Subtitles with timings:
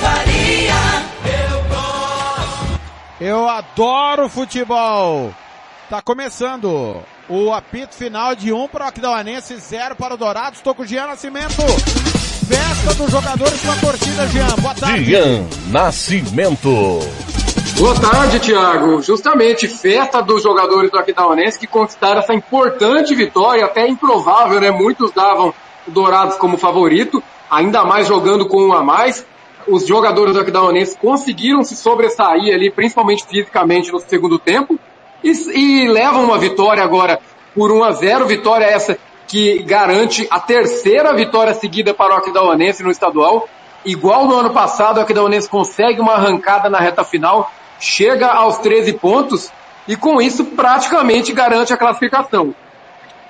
[0.00, 1.02] Faria.
[3.20, 5.32] Eu adoro futebol.
[5.88, 10.58] Tá começando o apito final de 1 um para o Aquidauanense, 0 para o Dourados.
[10.58, 11.62] Estou com o Jean Nascimento.
[12.48, 14.56] Festa dos jogadores com a torcida, Jean.
[14.56, 15.04] Boa tarde.
[15.04, 16.98] Jean Nascimento.
[17.78, 19.02] Boa tarde, Thiago.
[19.02, 24.70] Justamente, festa dos jogadores do Aquidauanense que conquistaram essa importante vitória, até improvável, né?
[24.70, 25.54] Muitos davam
[25.86, 29.24] o Dourados como favorito, ainda mais jogando com um a mais.
[29.68, 34.78] Os jogadores do Aquidauanense conseguiram se sobressair ali, principalmente fisicamente no segundo tempo,
[35.22, 37.20] e, e levam uma vitória agora
[37.54, 42.82] por 1 a 0 vitória essa que garante a terceira vitória seguida para o Aquidauanense
[42.82, 43.48] no estadual.
[43.84, 48.92] Igual no ano passado, o Aquidauanense consegue uma arrancada na reta final, chega aos 13
[48.94, 49.50] pontos
[49.86, 52.54] e com isso praticamente garante a classificação.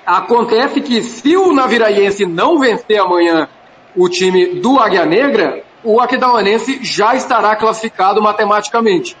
[0.05, 3.47] Acontece que se o Naviraense não vencer amanhã
[3.95, 9.17] o time do Águia Negra, o Aquidauanense já estará classificado matematicamente.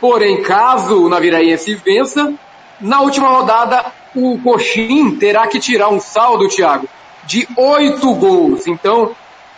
[0.00, 2.34] Porém, caso o Naviraense vença,
[2.80, 6.88] na última rodada o Coxim terá que tirar um saldo, Thiago,
[7.24, 8.66] de oito gols.
[8.66, 9.14] Então,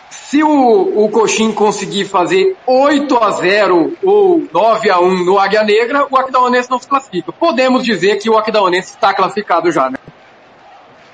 [0.08, 5.62] se o, o Coxim conseguir fazer 8 a 0 ou 9 a 1 no Águia
[5.62, 7.32] Negra, o Aquidauanense não se classifica.
[7.32, 9.98] Podemos dizer que o Aquidauanense está classificado já, né?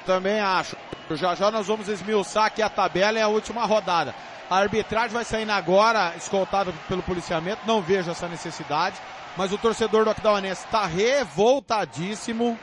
[0.06, 0.76] Também acho.
[1.10, 4.14] Já já nós vamos esmiuçar aqui a tabela e a última rodada.
[4.52, 8.96] A arbitragem vai saindo agora, escoltada pelo policiamento, não vejo essa necessidade,
[9.34, 12.58] mas o torcedor do Aquidauanense está revoltadíssimo,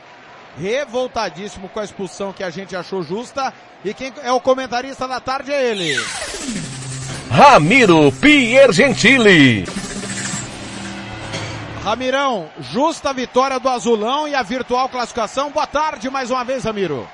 [0.56, 3.52] revoltadíssimo com a expulsão que a gente achou justa,
[3.84, 5.96] e quem é o comentarista da tarde é ele.
[7.28, 9.64] Ramiro Piergentili.
[11.82, 15.50] Ramirão, justa vitória do Azulão e a virtual classificação.
[15.50, 17.08] Boa tarde mais uma vez, Ramiro.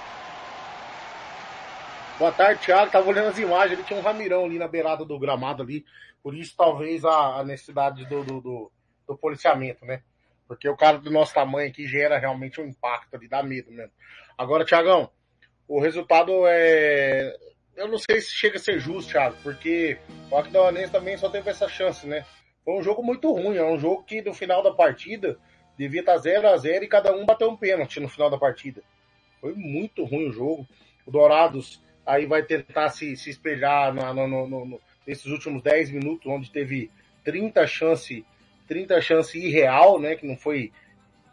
[2.18, 2.90] Boa tarde, Thiago.
[2.90, 5.84] Tava olhando as imagens, ele tinha um Ramirão ali na beirada do gramado ali.
[6.22, 8.72] Por isso, talvez, a, a necessidade do, do, do,
[9.06, 10.02] do, policiamento, né?
[10.48, 13.92] Porque o cara do nosso tamanho aqui gera realmente um impacto ali, dá medo mesmo.
[14.38, 15.10] Agora, Thiagão,
[15.68, 17.36] o resultado é.
[17.76, 19.98] Eu não sei se chega a ser justo, Thiago, porque
[20.30, 22.24] o Aquidauanense também só teve essa chance, né?
[22.64, 25.38] Foi um jogo muito ruim, é um jogo que no final da partida
[25.76, 28.82] devia estar 0 a 0 e cada um bateu um pênalti no final da partida.
[29.38, 30.66] Foi muito ruim o jogo.
[31.06, 35.90] O Dourados aí vai tentar se, se espelhar na, no, no, no, nesses últimos 10
[35.90, 36.90] minutos, onde teve
[37.24, 38.24] 30 chance,
[38.68, 40.14] 30 chance irreal, né?
[40.14, 40.72] Que não foi.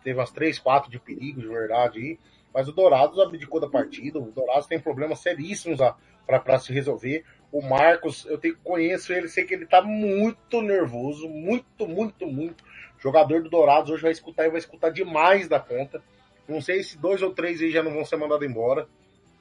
[0.03, 2.19] Teve umas 3, 4 de perigo, de verdade aí.
[2.53, 4.19] Mas o Dourados abdicou da partida.
[4.19, 5.79] O Dourados tem problemas seríssimos
[6.25, 7.23] para se resolver.
[7.51, 12.63] O Marcos, eu tenho, conheço ele, sei que ele tá muito nervoso, muito, muito, muito.
[12.99, 16.01] Jogador do Dourados hoje vai escutar e vai escutar demais da conta.
[16.47, 18.87] Não sei se dois ou três aí já não vão ser mandados embora.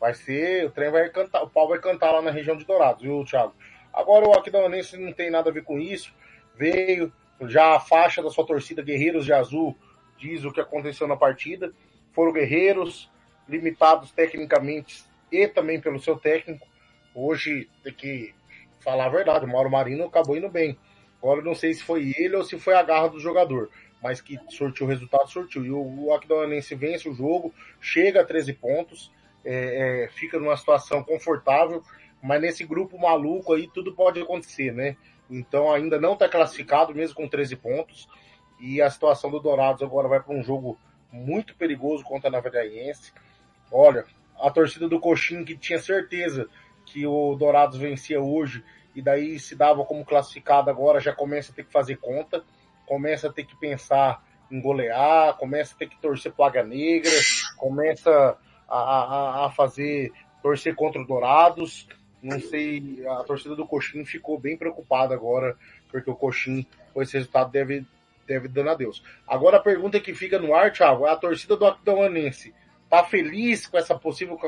[0.03, 3.01] Vai ser, o trem vai cantar, o pau vai cantar lá na região de Dourados,
[3.01, 3.55] viu, Thiago?
[3.95, 6.13] Agora o Aquidauanense não tem nada a ver com isso.
[6.57, 9.79] Veio, já a faixa da sua torcida Guerreiros de Azul
[10.19, 11.73] diz o que aconteceu na partida.
[12.11, 13.09] Foram guerreiros,
[13.49, 16.67] limitados tecnicamente e também pelo seu técnico.
[17.15, 18.35] Hoje tem que
[18.81, 20.77] falar a verdade, o Mauro Marino acabou indo bem.
[21.23, 23.71] Agora eu não sei se foi ele ou se foi a garra do jogador,
[24.03, 25.65] mas que sortiu o resultado, sortiu.
[25.65, 29.13] E o, o Aquidauanense vence o jogo, chega a 13 pontos
[29.45, 31.83] é, é, fica numa situação confortável,
[32.23, 34.97] mas nesse grupo maluco aí tudo pode acontecer, né?
[35.31, 38.09] Então ainda não está classificado, mesmo com 13 pontos.
[38.61, 40.79] E a situação do Dourados agora vai para um jogo
[41.11, 43.13] muito perigoso contra a Naviraense.
[43.71, 44.05] Olha,
[44.39, 46.49] a torcida do Coxim que tinha certeza
[46.85, 48.63] que o Dourados vencia hoje
[48.95, 52.45] e daí se dava como classificado agora já começa a ter que fazer conta,
[52.87, 57.11] começa a ter que pensar em golear, começa a ter que torcer plaga negra,
[57.57, 58.37] começa
[58.69, 60.13] a, a, a fazer
[60.43, 61.87] torcer contra o Dourados.
[62.23, 65.57] Não sei, a torcida do Coxim ficou bem preocupada agora,
[65.91, 66.65] porque o Coxim,
[66.95, 67.85] com esse resultado, deve,
[68.27, 69.03] deve dando a Deus.
[69.27, 72.55] Agora a pergunta que fica no ar, Thiago, é a torcida do Aquidauanense
[72.93, 74.39] tá feliz com essa possível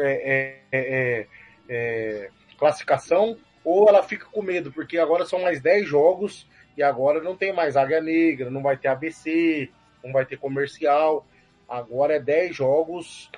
[0.00, 1.26] é, é, é,
[1.68, 7.20] é, classificação ou ela fica com medo, porque agora são mais 10 jogos e agora
[7.20, 9.68] não tem mais Águia Negra, não vai ter ABC,
[10.02, 11.26] não vai ter comercial.
[11.68, 13.30] Agora é 10 jogos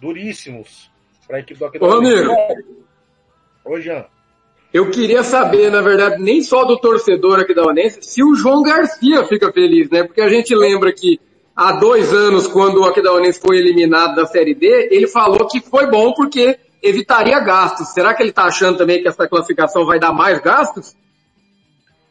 [0.00, 0.90] duríssimos
[1.26, 2.26] para a equipe do Aquidauanense.
[2.26, 2.76] Ô, amigo.
[3.64, 4.06] Ô, Jean.
[4.72, 8.62] Eu queria saber, na verdade, nem só do torcedor aqui da Onense, se o João
[8.62, 10.04] Garcia fica feliz, né?
[10.04, 11.18] Porque a gente lembra que
[11.54, 15.90] há dois anos, quando o Aquidauanense foi eliminado da Série D, ele falou que foi
[15.90, 17.88] bom porque evitaria gastos.
[17.94, 20.94] Será que ele está achando também que essa classificação vai dar mais gastos?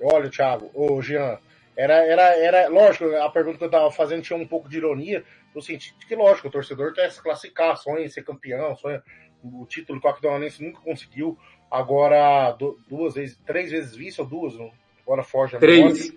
[0.01, 1.37] Olha, Thiago, ô Jean,
[1.77, 5.23] era, era, era, lógico, a pergunta que eu estava fazendo tinha um pouco de ironia,
[5.56, 9.02] no sentido de que, lógico, o torcedor quer se classificar, sonha em ser campeão, sonha
[9.42, 11.38] o título que o Aquidauanense nunca conseguiu,
[11.72, 12.52] agora
[12.90, 14.54] duas vezes, três vezes vice ou duas,
[15.02, 16.12] agora foge três.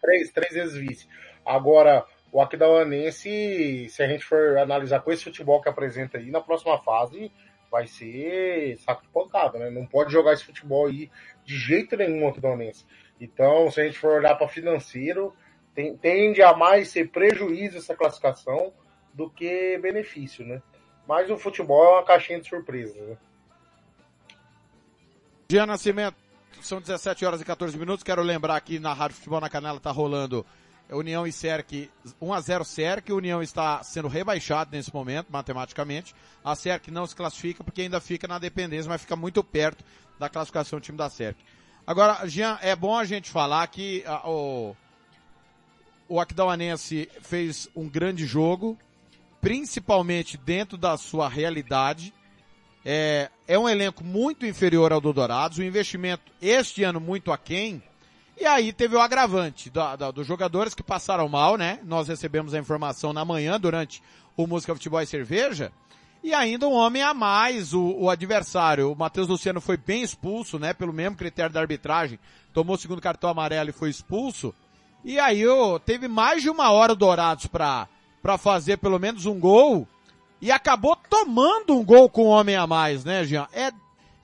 [0.00, 1.08] três, três vezes vice.
[1.46, 6.40] Agora, o Aquidauanense, se a gente for analisar com esse futebol que apresenta aí, na
[6.40, 7.30] próxima fase
[7.70, 9.70] vai ser saco de pancada, né?
[9.70, 11.08] Não pode jogar esse futebol aí
[11.44, 12.84] de jeito nenhum o Aquidauanense.
[13.20, 15.34] Então, se a gente for olhar para financeiro,
[15.80, 18.72] tem, tende a mais ser prejuízo essa classificação
[19.14, 20.62] do que benefício, né?
[21.06, 23.16] Mas o futebol é uma caixinha de surpresas, né?
[25.48, 26.16] Dia Nascimento,
[26.60, 28.04] são 17 horas e 14 minutos.
[28.04, 30.46] Quero lembrar aqui na Rádio Futebol na Canela tá rolando
[30.90, 31.90] União e Cerc
[32.20, 33.10] 1 a 0 Cerc.
[33.10, 36.14] União está sendo rebaixado nesse momento, matematicamente.
[36.44, 39.84] A Cerc não se classifica porque ainda fica na dependência, mas fica muito perto
[40.20, 41.36] da classificação do time da Cerc.
[41.84, 44.76] Agora, Jean, é bom a gente falar que a, o,
[46.10, 48.76] o Aquidauanense fez um grande jogo,
[49.40, 52.12] principalmente dentro da sua realidade.
[52.84, 57.80] É, é um elenco muito inferior ao do Dourados, o investimento este ano muito aquém,
[58.36, 61.78] e aí teve o agravante da, da, dos jogadores que passaram mal, né?
[61.84, 64.02] Nós recebemos a informação na manhã durante
[64.36, 65.70] o Música Futebol e Cerveja,
[66.24, 68.90] e ainda um homem a mais, o, o adversário.
[68.90, 70.72] O Matheus Luciano foi bem expulso, né?
[70.74, 72.18] Pelo mesmo critério da arbitragem.
[72.52, 74.52] Tomou o segundo cartão amarelo e foi expulso.
[75.04, 77.88] E aí oh, teve mais de uma hora o Dourados pra,
[78.22, 79.86] pra fazer pelo menos um gol.
[80.40, 83.46] E acabou tomando um gol com um homem a mais, né, Jean?
[83.52, 83.70] É,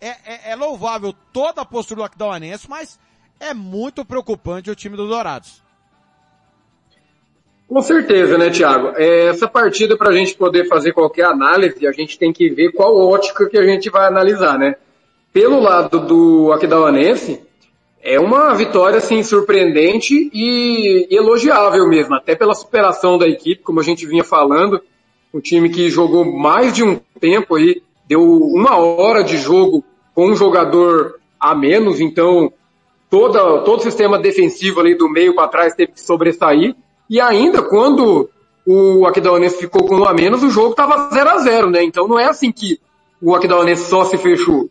[0.01, 2.99] é, é, é louvável toda a postura do Aquidauanense, mas
[3.39, 5.63] é muito preocupante o time do Dourados.
[7.69, 8.93] Com certeza, né, Thiago?
[8.97, 12.71] É, essa partida, para a gente poder fazer qualquer análise, a gente tem que ver
[12.73, 14.77] qual ótica que a gente vai analisar, né?
[15.33, 17.46] Pelo lado do Aquidauanense,
[18.09, 23.83] é uma vitória, assim, surpreendente e, elogiável mesmo, até pela superação da equipe, como a
[23.83, 24.81] gente vinha falando,
[25.35, 30.29] um time que jogou mais de um tempo aí, deu uma hora de jogo com
[30.29, 32.53] um jogador a menos, então
[33.11, 36.77] toda, todo o sistema defensivo ali do meio para trás teve que sobressair,
[37.11, 38.31] e ainda quando
[38.65, 41.83] o Aquidauanense ficou com um a menos, o jogo estava 0 a 0 né?
[41.83, 42.79] Então não é assim que
[43.21, 44.71] o Aquidauanense só se fechou.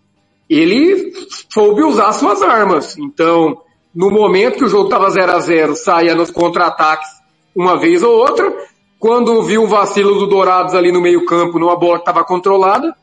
[0.49, 1.13] Ele
[1.49, 2.97] soube usar suas armas.
[2.97, 3.61] Então,
[3.93, 7.09] no momento que o jogo estava 0 a 0 saía nos contra-ataques
[7.55, 8.53] uma vez ou outra.
[8.99, 12.95] Quando viu o vacilo do Dourados ali no meio campo, numa bola que estava controlada,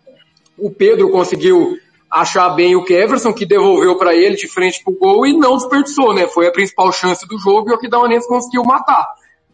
[0.58, 1.76] o Pedro conseguiu
[2.10, 6.12] achar bem o Keverson, que devolveu para ele de frente pro gol e não desperdiçou,
[6.12, 6.26] né?
[6.26, 9.06] Foi a principal chance do jogo e o Aquidauanense conseguiu matar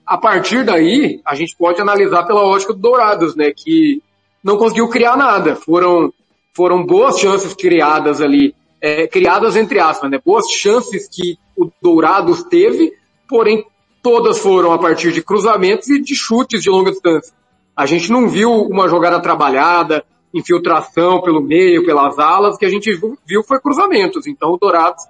[0.09, 4.03] a partir daí, a gente pode analisar pela ótica do Dourados, né, que
[4.43, 5.55] não conseguiu criar nada.
[5.55, 6.11] Foram,
[6.59, 12.43] foram boas chances criadas ali, é, criadas entre aspas, né, boas chances que o Dourados
[12.43, 12.93] teve,
[13.29, 13.65] porém
[14.03, 17.33] todas foram a partir de cruzamentos e de chutes de longa distância.
[17.77, 22.91] A gente não viu uma jogada trabalhada, infiltração pelo meio, pelas alas, que a gente
[23.25, 24.27] viu foi cruzamentos.
[24.27, 25.05] Então o Dourados,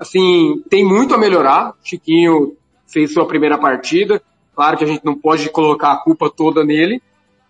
[0.00, 1.74] assim, tem muito a melhorar.
[1.84, 2.56] Chiquinho
[2.86, 4.22] fez sua primeira partida,
[4.56, 7.02] Claro que a gente não pode colocar a culpa toda nele,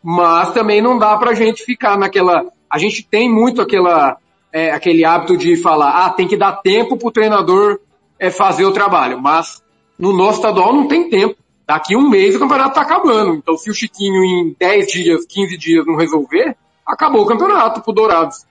[0.02, 2.44] mas também não dá pra gente ficar naquela.
[2.70, 4.18] A gente tem muito aquela,
[4.52, 7.78] é, aquele hábito de falar, ah, tem que dar tempo pro treinador
[8.18, 9.62] é, fazer o trabalho, mas
[9.99, 11.37] no nosso estadual não tem tempo.
[11.66, 13.35] Daqui um mês o campeonato tá acabando.
[13.35, 16.56] Então se o Chiquinho em 10 dias, 15 dias não resolver,
[16.87, 18.46] acabou o campeonato pro Dourados.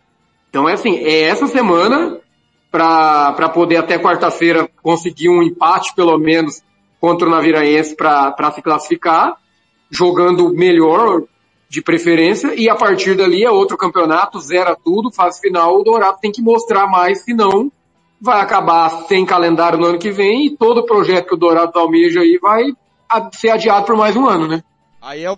[0.50, 2.20] Então é assim, é essa semana
[2.70, 6.62] para poder até quarta-feira conseguir um empate pelo menos
[7.00, 9.36] contra o Naviraense para se classificar,
[9.90, 11.24] jogando melhor
[11.76, 16.20] de preferência, e a partir dali é outro campeonato, zera tudo, fase final, o Dourado
[16.22, 17.70] tem que mostrar mais, senão
[18.22, 21.78] vai acabar sem calendário no ano que vem e todo o projeto que o Dourado
[21.78, 22.72] almeja aí vai
[23.34, 24.64] ser adiado por mais um ano, né?
[25.02, 25.38] Aí é o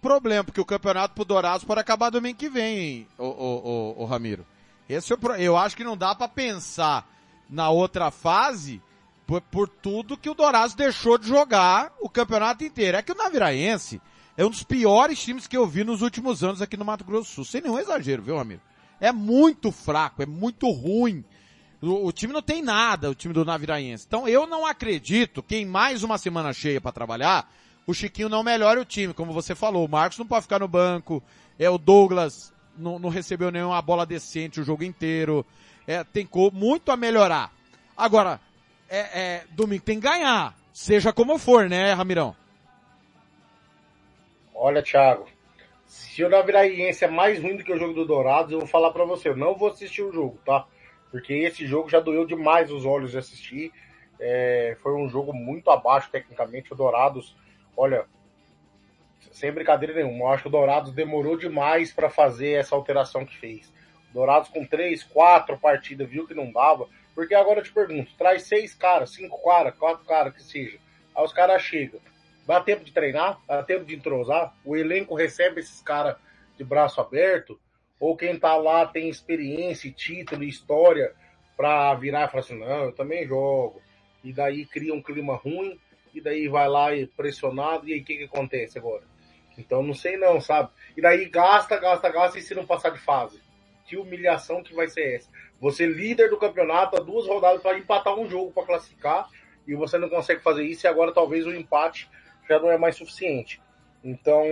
[0.00, 4.04] problema, porque o campeonato pro Dourados pode acabar domingo que vem, o, o, o, o
[4.06, 4.46] Ramiro.
[4.88, 7.06] Esse é o, eu acho que não dá para pensar
[7.50, 8.80] na outra fase
[9.26, 12.96] por, por tudo que o Dourados deixou de jogar o campeonato inteiro.
[12.96, 14.00] É que o Naviraense
[14.36, 17.30] é um dos piores times que eu vi nos últimos anos aqui no Mato Grosso
[17.30, 17.44] do Sul.
[17.44, 18.60] Sem nenhum exagero, viu, amigo?
[19.00, 21.24] É muito fraco, é muito ruim.
[21.80, 24.04] O, o time não tem nada, o time do Naviraense.
[24.06, 27.52] Então eu não acredito que em mais uma semana cheia para trabalhar,
[27.86, 29.84] o Chiquinho não melhore o time, como você falou.
[29.84, 31.22] O Marcos não pode ficar no banco,
[31.58, 35.46] é o Douglas não, não recebeu nenhuma bola decente o jogo inteiro.
[35.86, 37.52] é, tem muito a melhorar.
[37.96, 38.40] Agora,
[38.88, 42.34] é, é, domingo tem que ganhar, seja como for, né, Ramirão?
[44.54, 45.26] Olha, Thiago,
[45.84, 48.92] se o Naviraense é mais ruim do que o jogo do Dourados, eu vou falar
[48.92, 50.66] para você, eu não vou assistir o jogo, tá?
[51.10, 53.72] Porque esse jogo já doeu demais os olhos de assistir.
[54.18, 56.72] É, foi um jogo muito abaixo tecnicamente.
[56.72, 57.36] O Dourados,
[57.76, 58.06] olha,
[59.32, 63.36] sem brincadeira nenhuma, eu acho que o Dourados demorou demais para fazer essa alteração que
[63.36, 63.72] fez.
[64.10, 66.88] O Dourados com três, quatro partidas, viu que não dava.
[67.12, 70.78] Porque agora eu te pergunto, traz seis caras, cinco caras, quatro caras que seja.
[71.16, 72.00] Aí os caras chegam.
[72.46, 73.40] Dá tempo de treinar?
[73.46, 74.54] Dá tempo de entrosar?
[74.64, 76.16] O elenco recebe esses caras
[76.56, 77.58] de braço aberto?
[77.98, 81.14] Ou quem tá lá tem experiência, título história
[81.56, 83.80] para virar e falar assim, não, eu também jogo.
[84.22, 85.78] E daí cria um clima ruim,
[86.12, 89.02] e daí vai lá e pressionado, e aí o que que acontece agora?
[89.56, 90.70] Então não sei não, sabe?
[90.96, 93.40] E daí gasta, gasta, gasta, e se não passar de fase?
[93.86, 95.30] Que humilhação que vai ser essa?
[95.60, 99.28] Você líder do campeonato, há duas rodadas para empatar um jogo para classificar,
[99.66, 102.08] e você não consegue fazer isso, e agora talvez o empate
[102.48, 103.60] já não é mais suficiente.
[104.02, 104.44] Então,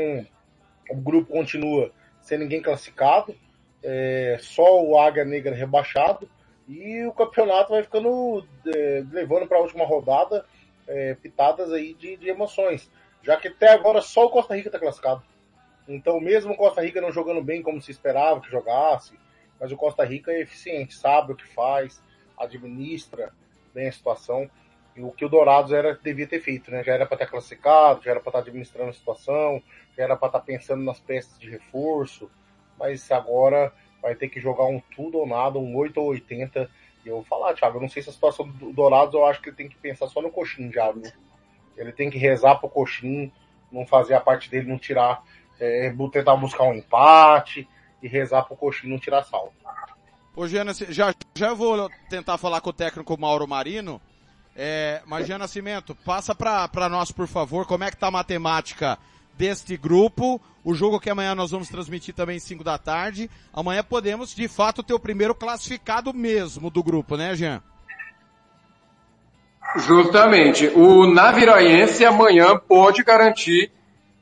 [0.91, 3.35] o grupo continua sem ninguém classificado,
[3.83, 6.29] é, só o Águia Negra rebaixado,
[6.69, 10.45] e o campeonato vai ficando é, levando para a última rodada
[10.87, 12.91] é, pitadas aí de, de, emoções,
[13.23, 15.23] já que até agora só o Costa Rica está classificado.
[15.89, 19.19] Então, mesmo o Costa Rica não jogando bem como se esperava que jogasse,
[19.61, 22.03] mas o Costa Rica é eficiente, sabe o que faz,
[22.39, 23.33] administra
[23.75, 24.49] bem a situação.
[24.97, 26.85] O que o Dourados era, devia ter feito, né?
[26.85, 29.63] Já era para estar classificado, já era para estar administrando a situação,
[29.97, 32.31] já era para estar pensando nas peças de reforço,
[32.79, 33.73] mas agora
[34.03, 36.69] vai ter que jogar um tudo ou nada, um 8 ou 80.
[37.05, 39.41] E eu vou falar, Thiago, eu não sei se a situação do Dourados, eu acho
[39.41, 41.11] que ele tem que pensar só no coxinho já, viu?
[41.77, 43.33] Ele tem que rezar pro coxinho,
[43.71, 45.23] não fazer a parte dele, não tirar,
[45.59, 47.67] é, tentar buscar um empate
[48.03, 49.53] e rezar pro coxinho não tirar saldo.
[50.35, 54.01] Ô, Giana, já, já vou tentar falar com o técnico Mauro Marino,
[54.54, 58.99] é, mas Jean Nascimento, passa para nós, por favor, como é que tá a matemática
[59.37, 63.30] deste grupo, o jogo que amanhã nós vamos transmitir também 5 da tarde.
[63.52, 67.62] Amanhã podemos, de fato, ter o primeiro classificado mesmo do grupo, né, Jean?
[69.76, 70.68] Justamente.
[70.68, 73.73] O Naviroense amanhã pode garantir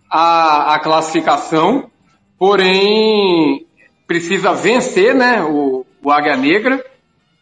[0.08, 1.90] a, a classificação,
[2.38, 3.66] porém
[4.06, 6.84] precisa vencer, né, o, o Águia Negra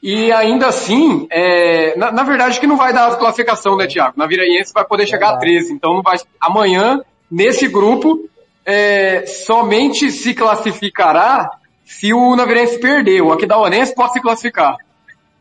[0.03, 4.15] e ainda assim, é, na, na, verdade que não vai dar a classificação, né, Thiago?
[4.17, 7.01] Na Viraense vai poder chegar a 13, então não vai, amanhã,
[7.31, 8.29] nesse grupo,
[8.65, 11.51] é, somente se classificará
[11.85, 13.23] se o Navirense perder.
[13.23, 14.77] O Aquidauanense pode se classificar.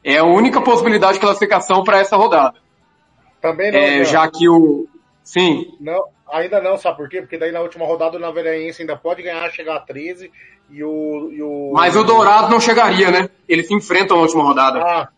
[0.03, 2.55] É a única possibilidade de classificação para essa rodada.
[3.41, 3.79] Também não.
[3.79, 4.87] É, já que o.
[5.23, 5.75] Sim.
[5.79, 7.21] Não, ainda não, sabe por quê?
[7.21, 10.31] Porque daí na última rodada o Naveraense ainda pode ganhar, chegar a 13
[10.69, 11.71] e o, e o.
[11.73, 13.29] Mas o Dourado não chegaria, né?
[13.47, 14.79] Eles se enfrentam na última rodada.
[14.79, 15.09] Ah,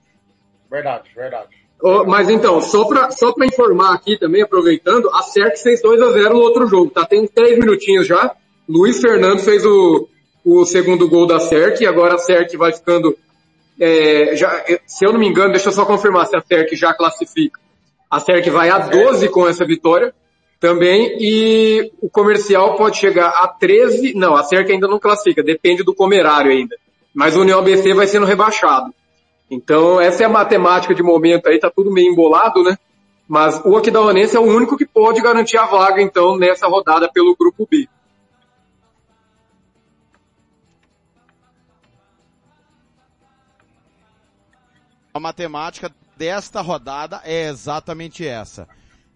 [0.69, 1.59] verdade, verdade.
[1.81, 6.01] Oh, mas então, só pra, só pra informar aqui também, aproveitando, a CERC fez 2
[6.01, 7.05] a 0 no outro jogo, tá?
[7.05, 8.35] Tem três minutinhos já.
[8.67, 10.07] Luiz Fernando fez o,
[10.43, 13.17] o segundo gol da CERC e agora a CERC vai ficando,
[13.79, 16.93] é, já, se eu não me engano, deixa eu só confirmar se a CERC já
[16.93, 17.59] classifica.
[18.11, 20.13] A CERC vai a 12 com essa vitória
[20.59, 25.83] também, e o comercial pode chegar a 13, não, a CERC ainda não classifica, depende
[25.83, 26.75] do comerário ainda.
[27.13, 28.93] Mas o União ABC vai sendo rebaixado.
[29.49, 32.77] Então, essa é a matemática de momento aí, tá tudo meio embolado, né?
[33.27, 37.35] Mas o Aquidauanense é o único que pode garantir a vaga, então, nessa rodada pelo
[37.35, 37.87] grupo B.
[45.13, 48.67] A matemática desta rodada é exatamente essa.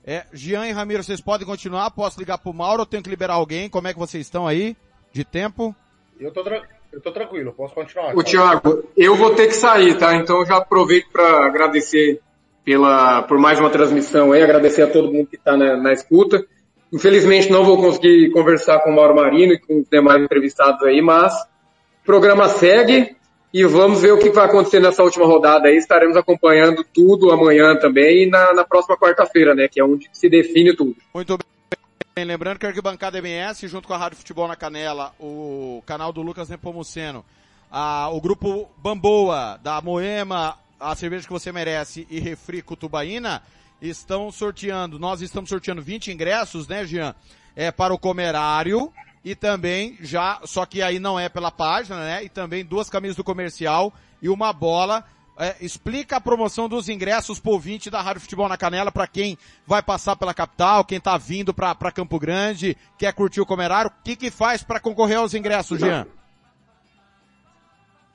[0.05, 1.89] É, Jean e Ramiro, vocês podem continuar?
[1.91, 3.69] Posso ligar pro Mauro ou tenho que liberar alguém?
[3.69, 4.75] Como é que vocês estão aí?
[5.13, 5.73] De tempo?
[6.19, 6.43] Eu tô,
[6.91, 8.15] eu tô tranquilo, posso continuar.
[8.15, 10.15] O Thiago, eu vou ter que sair, tá?
[10.15, 12.19] Então eu já aproveito para agradecer
[12.65, 16.45] pela, por mais uma transmissão aí, agradecer a todo mundo que está na, na, escuta.
[16.91, 21.01] Infelizmente não vou conseguir conversar com o Mauro Marino e com os demais entrevistados aí,
[21.01, 23.15] mas o programa segue
[23.53, 25.77] e vamos ver o que vai acontecer nessa última rodada aí.
[25.77, 29.67] Estaremos acompanhando tudo amanhã também e na, na próxima quarta-feira, né?
[29.67, 30.95] Que é onde se define tudo.
[31.13, 32.25] Muito bem.
[32.25, 36.21] Lembrando que a Arquibancada MS, junto com a Rádio Futebol na Canela, o canal do
[36.21, 37.23] Lucas Nepomuceno,
[37.71, 43.43] a, o grupo Bamboa, da Moema, a cerveja que você merece e Refri Cutubaína,
[43.81, 47.15] estão sorteando, nós estamos sorteando 20 ingressos, né, Jean?
[47.55, 48.91] É, para o Comerário,
[49.23, 52.23] e também já, só que aí não é pela página, né?
[52.23, 55.03] E também duas camisas do comercial e uma bola.
[55.35, 59.35] É, explica a promoção dos ingressos por 20 da Rádio Futebol na Canela para quem
[59.65, 63.89] vai passar pela capital, quem tá vindo para Campo Grande, quer curtir o Comerário.
[63.89, 66.05] O que que faz para concorrer aos ingressos, Jean?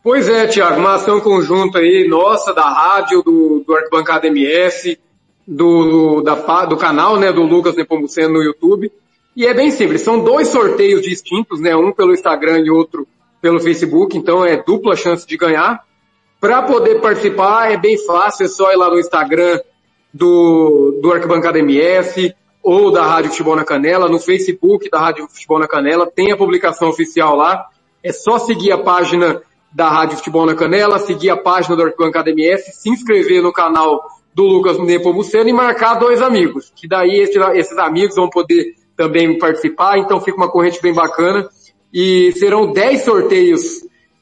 [0.01, 4.97] Pois é, Tiago, uma ação conjunta aí, nossa, da rádio, do, do Arquibancada MS,
[5.47, 8.93] do, da, do canal, né, do Lucas Nepomuceno no YouTube.
[9.39, 13.07] E é bem simples, são dois sorteios distintos, né, um pelo Instagram e outro
[13.41, 15.85] pelo Facebook, então é dupla chance de ganhar.
[16.41, 19.61] Para poder participar é bem fácil, é só ir lá no Instagram
[20.13, 25.61] do, do Arquibancada MS ou da Rádio Futebol na Canela, no Facebook da Rádio Futebol
[25.61, 27.65] na Canela, tem a publicação oficial lá.
[28.03, 29.41] É só seguir a página
[29.73, 34.01] da Rádio Futebol na Canela, seguir a página do Arquibancada MS, se inscrever no canal
[34.35, 39.39] do Lucas Nepomuceno e marcar dois amigos, que daí esses, esses amigos vão poder também
[39.39, 41.49] participar, então fica uma corrente bem bacana.
[41.95, 43.63] E serão 10 sorteios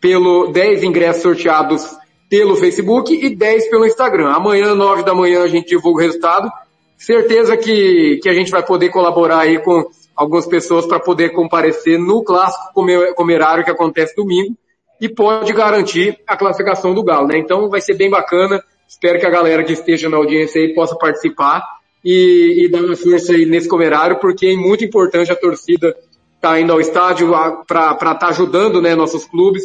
[0.01, 1.97] pelo, 10 ingressos sorteados
[2.29, 4.29] pelo Facebook e 10 pelo Instagram.
[4.29, 6.51] Amanhã, 9 da manhã, a gente divulga o resultado.
[6.99, 11.99] Certeza que, que a gente vai poder colaborar aí com algumas pessoas para poder comparecer
[11.99, 12.73] no clássico
[13.15, 14.55] comerário que acontece domingo
[15.01, 17.39] e pode garantir a classificação do Galo, né?
[17.39, 18.63] Então vai ser bem bacana.
[18.87, 21.63] Espero que a galera que esteja na audiência aí possa participar
[22.09, 26.51] e, e dar uma força aí nesse comerário, porque é muito importante a torcida estar
[26.51, 27.33] tá indo ao estádio
[27.67, 29.65] para estar tá ajudando né, nossos clubes,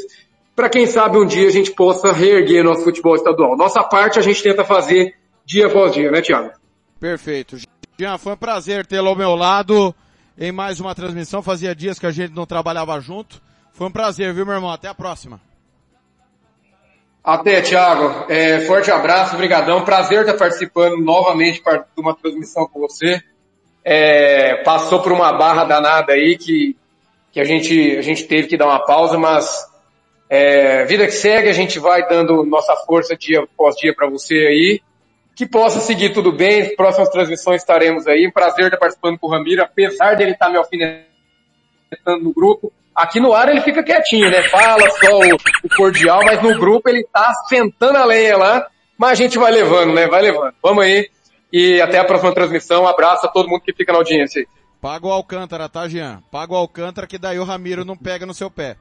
[0.55, 3.55] para quem sabe um dia a gente possa reerguer nosso futebol estadual.
[3.55, 5.13] Nossa parte a gente tenta fazer
[5.45, 6.49] dia após dia, né, Tiago?
[6.99, 7.57] Perfeito.
[7.99, 9.93] Jean, foi um prazer tê-lo ao meu lado
[10.35, 11.43] em mais uma transmissão.
[11.43, 13.39] Fazia dias que a gente não trabalhava junto.
[13.71, 14.71] Foi um prazer, viu, meu irmão?
[14.71, 15.39] Até a próxima.
[17.23, 18.31] Até, Thiago.
[18.31, 19.85] É, forte abraço, brigadão.
[19.85, 23.21] Prazer estar participando novamente de uma transmissão com você.
[23.83, 26.75] É, passou por uma barra danada aí que,
[27.31, 29.67] que a, gente, a gente teve que dar uma pausa, mas
[30.29, 34.33] é, vida que segue, a gente vai dando nossa força dia após dia para você
[34.35, 34.81] aí.
[35.35, 38.31] Que possa seguir tudo bem, próximas transmissões estaremos aí.
[38.31, 41.05] Prazer estar participando com o Ramiro, apesar dele estar me alfinetando
[42.23, 42.73] no grupo.
[42.95, 44.43] Aqui no ar ele fica quietinho, né?
[44.43, 48.67] Fala só o, o cordial, mas no grupo ele tá sentando a lenha lá.
[48.97, 50.07] Mas a gente vai levando, né?
[50.07, 50.53] Vai levando.
[50.61, 51.09] Vamos aí.
[51.51, 52.83] E até a próxima transmissão.
[52.83, 54.47] Um abraço a todo mundo que fica na audiência aí.
[54.81, 56.21] Paga o Alcântara, tá, Jean?
[56.31, 58.77] Paga o Alcântara que daí o Ramiro não pega no seu pé.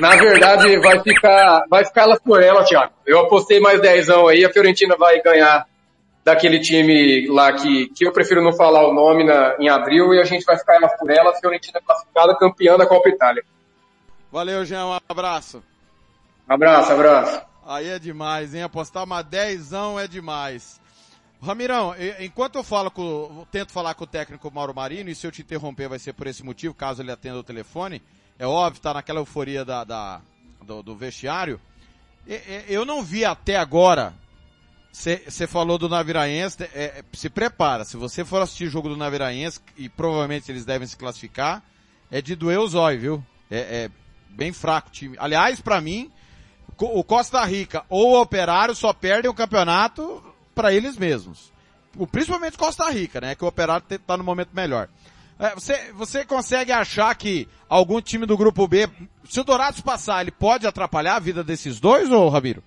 [0.00, 2.92] Na verdade, vai ficar, vai ficar elas por ela, Thiago.
[3.06, 5.66] Eu apostei mais dezão aí, a Fiorentina vai ganhar
[6.24, 10.20] daquele time lá que, que eu prefiro não falar o nome na, em abril e
[10.20, 13.44] a gente vai ficar elas por ela, a Fiorentina classificada campeã da Copa Itália.
[14.30, 15.62] Valeu, Jean, um abraço.
[16.48, 17.42] Abraço, abraço.
[17.66, 18.62] Aí é demais, hein?
[18.62, 20.80] Apostar uma dezão é demais.
[21.40, 25.30] Ramirão, enquanto eu falo com, tento falar com o técnico Mauro Marino, e se eu
[25.30, 28.02] te interromper vai ser por esse motivo, caso ele atenda o telefone,
[28.38, 30.20] é óbvio, tá naquela euforia da, da
[30.62, 31.60] do, do, vestiário.
[32.68, 34.12] Eu não vi até agora,
[34.98, 38.96] você falou do Naviraense, é, é, se prepara, se você for assistir o jogo do
[38.96, 41.62] Naviraense, e provavelmente eles devem se classificar,
[42.10, 43.24] é de doer os olhos, viu?
[43.50, 43.90] É, é
[44.28, 45.16] bem fraco o time.
[45.20, 46.10] Aliás, para mim,
[46.76, 50.22] o Costa Rica ou o Operário só perdem o campeonato
[50.54, 51.52] para eles mesmos.
[51.96, 53.34] O, principalmente Costa Rica, né?
[53.34, 54.88] Que o Operário está no momento melhor.
[55.38, 58.88] É, você, você consegue achar que algum time do grupo B,
[59.24, 62.62] se o Dourados passar, ele pode atrapalhar a vida desses dois, ou Ramiro?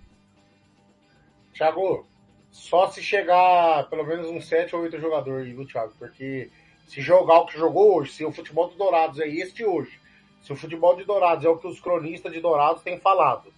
[1.53, 2.07] Thiago,
[2.51, 5.93] só se chegar pelo menos uns 7 ou 8 jogadores, viu, Thiago?
[5.97, 6.49] Porque
[6.85, 9.99] se jogar o que jogou hoje, se o futebol do Dourados é este hoje,
[10.41, 13.53] se o futebol de Dourados é o que os cronistas de Dourados têm falado,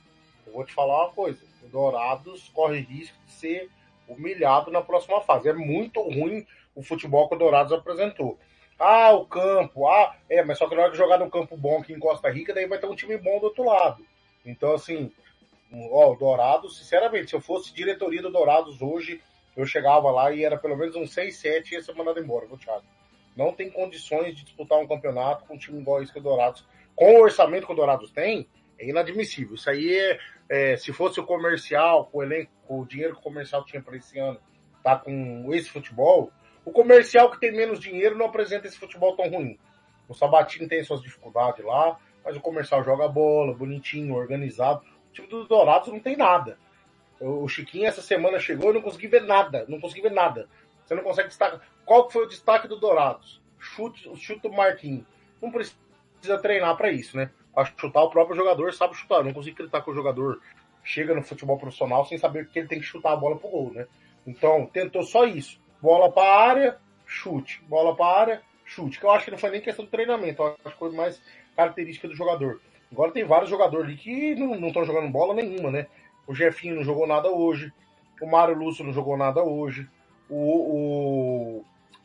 [0.45, 3.69] eu vou te falar uma coisa: o Dourados corre risco de ser
[4.07, 5.49] humilhado na próxima fase.
[5.49, 8.37] É muito ruim o futebol que o Dourados apresentou.
[8.77, 11.79] Ah, o campo, ah, é, mas só que na hora de jogar no campo bom
[11.79, 14.05] aqui em Costa Rica, daí vai ter um time bom do outro lado.
[14.45, 15.11] Então, assim,
[15.91, 19.21] ó, o Dourados, sinceramente, se eu fosse diretoria do Dourados hoje,
[19.55, 22.45] eu chegava lá e era pelo menos um 6, 7 e ia ser mandado embora,
[22.45, 22.83] viu, Thiago?
[23.35, 26.65] Não tem condições de disputar um campeonato com um time igual esse que o Dourados,
[26.95, 29.55] com o orçamento que o Dourados tem, é inadmissível.
[29.55, 33.65] Isso aí é, é se fosse o comercial, o elenco, o dinheiro que o comercial
[33.65, 34.39] tinha para esse ano,
[34.83, 36.31] tá com esse futebol,
[36.65, 39.57] o comercial que tem menos dinheiro não apresenta esse futebol tão ruim.
[40.07, 44.81] O Sabatini tem suas dificuldades lá, mas o comercial joga bola, bonitinho, organizado.
[45.13, 46.57] O time do Dourados não tem nada.
[47.19, 49.63] O Chiquinho essa semana chegou e não consegui ver nada.
[49.69, 50.49] Não consegui ver nada.
[50.83, 51.61] Você não consegue destacar.
[51.85, 53.39] Qual foi o destaque do Dourados?
[53.59, 55.05] Chute, o chute do Marquinhos.
[55.39, 55.77] Não precisa
[56.41, 57.29] treinar para isso, né?
[57.53, 59.17] Para chutar o próprio jogador sabe chutar.
[59.17, 60.41] Eu não consigo acreditar que o jogador
[60.83, 63.71] chega no futebol profissional sem saber que ele tem que chutar a bola pro gol,
[63.71, 63.87] né?
[64.25, 68.97] Então, tentou só isso bola para área, chute, bola para área, chute.
[68.97, 71.21] Que eu acho que não foi nem questão de treinamento, eu acho que foi mais
[71.57, 72.61] característica do jogador.
[72.93, 75.87] Agora tem vários jogadores ali que não estão jogando bola nenhuma, né?
[76.25, 77.73] O Jefinho não jogou nada hoje,
[78.21, 79.89] o Mário Lúcio não jogou nada hoje,
[80.29, 81.63] o,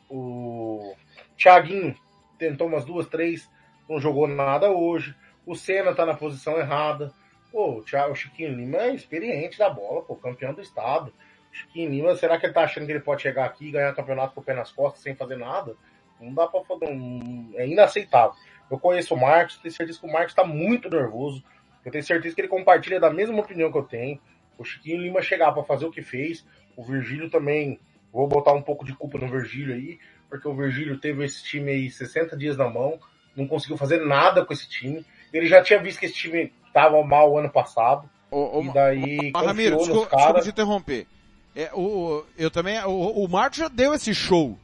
[0.09, 0.95] o, o
[1.37, 1.95] Thiaguinho
[2.37, 3.49] tentou umas duas, três,
[3.87, 7.13] não jogou nada hoje, o Senna tá na posição errada,
[7.51, 11.11] Pô, o, Thiago, o Chiquinho Lima é experiente da bola, pô, campeão do estado.
[11.51, 13.95] O Chiquinho Lima, será que ele tá achando que ele pode chegar aqui e ganhar
[13.95, 15.75] campeonato com o pé nas costas sem fazer nada?
[16.19, 17.51] Não dá pra fazer um...
[17.55, 18.35] É inaceitável.
[18.69, 21.43] Eu conheço o Marcos, tenho certeza que o Marcos tá muito nervoso.
[21.83, 24.19] Eu tenho certeza que ele compartilha da mesma opinião que eu tenho.
[24.57, 26.45] O Chiquinho Lima chegar para fazer o que fez.
[26.75, 27.79] O Virgílio também,
[28.11, 31.71] vou botar um pouco de culpa no Virgílio aí, porque o Virgílio teve esse time
[31.71, 32.99] aí 60 dias na mão,
[33.35, 35.05] não conseguiu fazer nada com esse time.
[35.33, 38.09] Ele já tinha visto que esse time tava mal ano passado.
[38.29, 41.07] Ô, ô, e daí, mas, Ramiro, desculpa, desculpa te interromper.
[41.55, 44.57] É, o, eu também, o, o Marcos já deu esse show,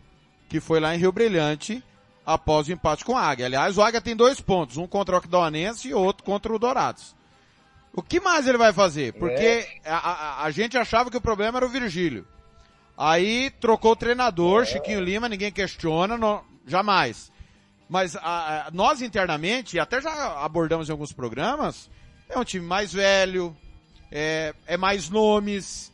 [0.47, 1.83] que foi lá em Rio Brilhante,
[2.25, 3.45] após o empate com o Águia.
[3.45, 7.15] Aliás, o Águia tem dois pontos, um contra o Aquidauanense e outro contra o Dourados.
[7.93, 9.13] O que mais ele vai fazer?
[9.13, 9.89] Porque é.
[9.89, 12.27] a, a, a, gente achava que o problema era o Virgílio.
[12.97, 14.65] Aí trocou o treinador, é.
[14.65, 17.31] Chiquinho Lima, ninguém questiona, não, jamais.
[17.87, 21.89] Mas a, nós internamente, até já abordamos em alguns programas,
[22.27, 23.55] é um time mais velho,
[24.11, 25.93] é, é mais nomes,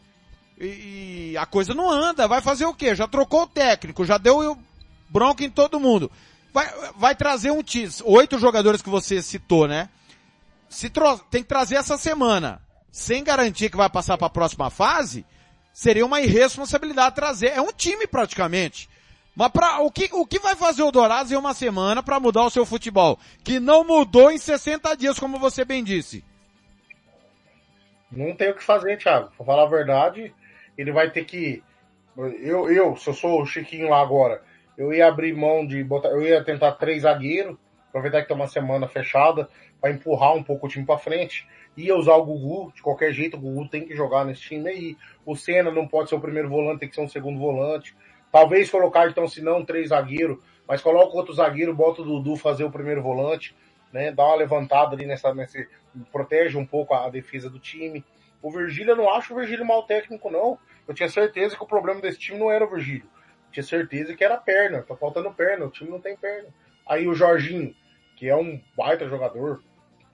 [0.59, 2.27] e, e, a coisa não anda.
[2.27, 2.95] Vai fazer o quê?
[2.95, 4.57] Já trocou o técnico, já deu
[5.11, 6.09] bronca em todo mundo.
[6.53, 9.89] Vai, vai trazer um time, oito jogadores que você citou, né?
[10.69, 10.89] Se
[11.29, 15.25] tem que trazer essa semana, sem garantir que vai passar para a próxima fase,
[15.73, 17.47] seria uma irresponsabilidade trazer.
[17.47, 18.89] É um time praticamente.
[19.35, 22.43] Mas pra, o, que, o que vai fazer o Dourados em uma semana para mudar
[22.43, 23.17] o seu futebol?
[23.43, 26.23] Que não mudou em 60 dias, como você bem disse.
[28.11, 29.31] Não tem o que fazer, Thiago.
[29.37, 30.33] Pra falar a verdade,
[30.77, 31.63] ele vai ter que.
[32.17, 34.43] Eu, eu, se eu sou o Chiquinho lá agora,
[34.81, 36.09] eu ia abrir mão de botar.
[36.09, 37.55] Eu ia tentar três zagueiros,
[37.89, 39.47] aproveitar que tem uma semana fechada,
[39.79, 41.47] para empurrar um pouco o time para frente.
[41.77, 44.97] Ia usar o Gugu, de qualquer jeito, o Gugu tem que jogar nesse time aí.
[45.23, 47.95] O Senna não pode ser o primeiro volante, tem que ser um segundo volante.
[48.31, 52.63] Talvez colocar, então, se não, três zagueiros, mas coloca outro zagueiro, bota o Dudu fazer
[52.63, 53.55] o primeiro volante,
[53.93, 54.11] né?
[54.11, 55.31] Dá uma levantada ali nessa,
[56.11, 58.03] protege um pouco a, a defesa do time.
[58.41, 60.57] O Virgílio, eu não acho o Virgílio mal técnico, não.
[60.87, 63.07] Eu tinha certeza que o problema desse time não era o Virgílio.
[63.51, 64.81] Tinha certeza que era perna.
[64.81, 65.65] Tá faltando perna.
[65.65, 66.49] O time não tem perna.
[66.87, 67.75] Aí o Jorginho,
[68.15, 69.61] que é um baita jogador,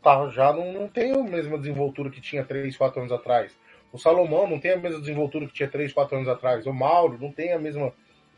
[0.02, 3.58] tá, já não, não tem a mesma desenvoltura que tinha 3, 4 anos atrás.
[3.92, 6.66] O Salomão não tem a mesma desenvoltura que tinha 3, 4 anos atrás.
[6.66, 7.94] O Mauro não tem a mesma.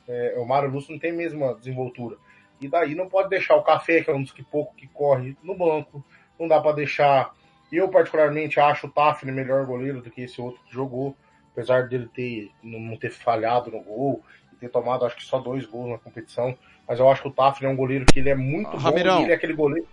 [0.08, 2.18] É, o Mário Lúcio não tem a mesma desenvoltura.
[2.62, 5.38] E daí não pode deixar o Café, que é um dos que pouco que corre,
[5.42, 6.04] no banco.
[6.40, 7.34] Não dá para deixar
[7.72, 11.16] eu, particularmente, acho o Tafne melhor goleiro do que esse outro que jogou,
[11.52, 14.24] apesar dele ter, não ter falhado no gol
[14.60, 16.56] ter tomado, acho que só dois gols na competição.
[16.88, 18.98] Mas eu acho que o Tafne é um goleiro que ele é muito ah, bom
[18.98, 19.88] ele é aquele goleiro.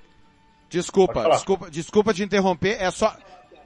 [0.69, 3.17] Desculpa, desculpa, desculpa te interromper, é só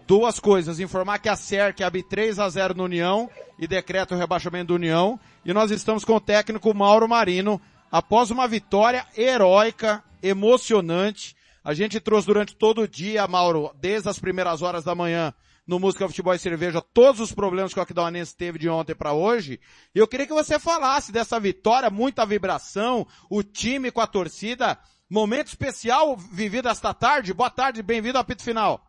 [0.06, 0.80] duas coisas.
[0.80, 4.74] Informar que a SERC abre 3 a 0 no União e decreta o rebaixamento do
[4.74, 5.18] União.
[5.44, 7.60] E nós estamos com o técnico Mauro Marino,
[7.90, 14.18] após uma vitória heróica, emocionante, a gente trouxe durante todo o dia, Mauro, desde as
[14.18, 15.32] primeiras horas da manhã,
[15.70, 19.12] no Música Futebol e Cerveja, todos os problemas que o Aquidauanense teve de ontem para
[19.12, 19.60] hoje.
[19.94, 24.76] E eu queria que você falasse dessa vitória, muita vibração, o time com a torcida.
[25.08, 27.32] Momento especial vivido esta tarde.
[27.32, 28.80] Boa tarde, bem-vindo ao apito final.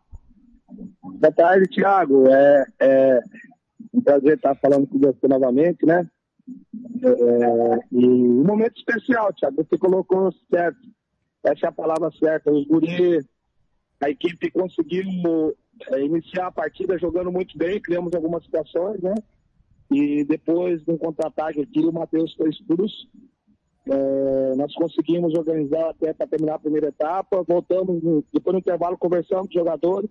[1.00, 2.26] Boa tarde, Thiago.
[2.28, 3.20] É, é
[3.94, 6.04] um prazer estar falando com você novamente, né?
[7.04, 9.64] É, e um momento especial, Thiago.
[9.64, 10.80] Você colocou certo
[11.44, 12.50] essa é a palavra certa.
[12.52, 13.18] Os guri,
[14.00, 15.04] a equipe conseguiu
[15.90, 19.14] é, iniciar a partida jogando muito bem, criamos algumas situações, né?
[19.90, 22.92] E depois, no contra-ataque aqui, o Matheus fez cruz.
[23.86, 27.42] É, nós conseguimos organizar até para terminar a primeira etapa.
[27.46, 30.10] Voltamos, no, depois no intervalo, conversamos com os jogadores,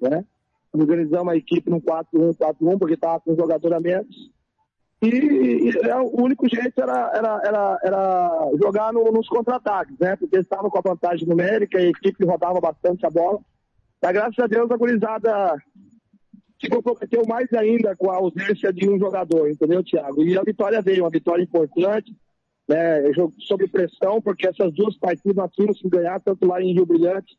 [0.00, 0.24] né?
[0.72, 4.30] Organizamos a equipe no 4-1, 4-1, porque estava com um jogador a menos.
[5.02, 10.14] E, e é, o único jeito era, era, era, era jogar no, nos contra-ataques, né?
[10.14, 13.40] Porque estavam com a vantagem numérica e a equipe rodava bastante a bola.
[14.02, 15.56] Mas graças a Deus a gurizada
[16.60, 20.22] se comprometeu mais ainda com a ausência de um jogador, entendeu, Thiago?
[20.22, 22.12] E a vitória veio, uma vitória importante,
[22.68, 23.02] né?
[23.40, 27.36] Sob pressão, porque essas duas partidas nós tínhamos que ganhar, tanto lá em Rio Brilhante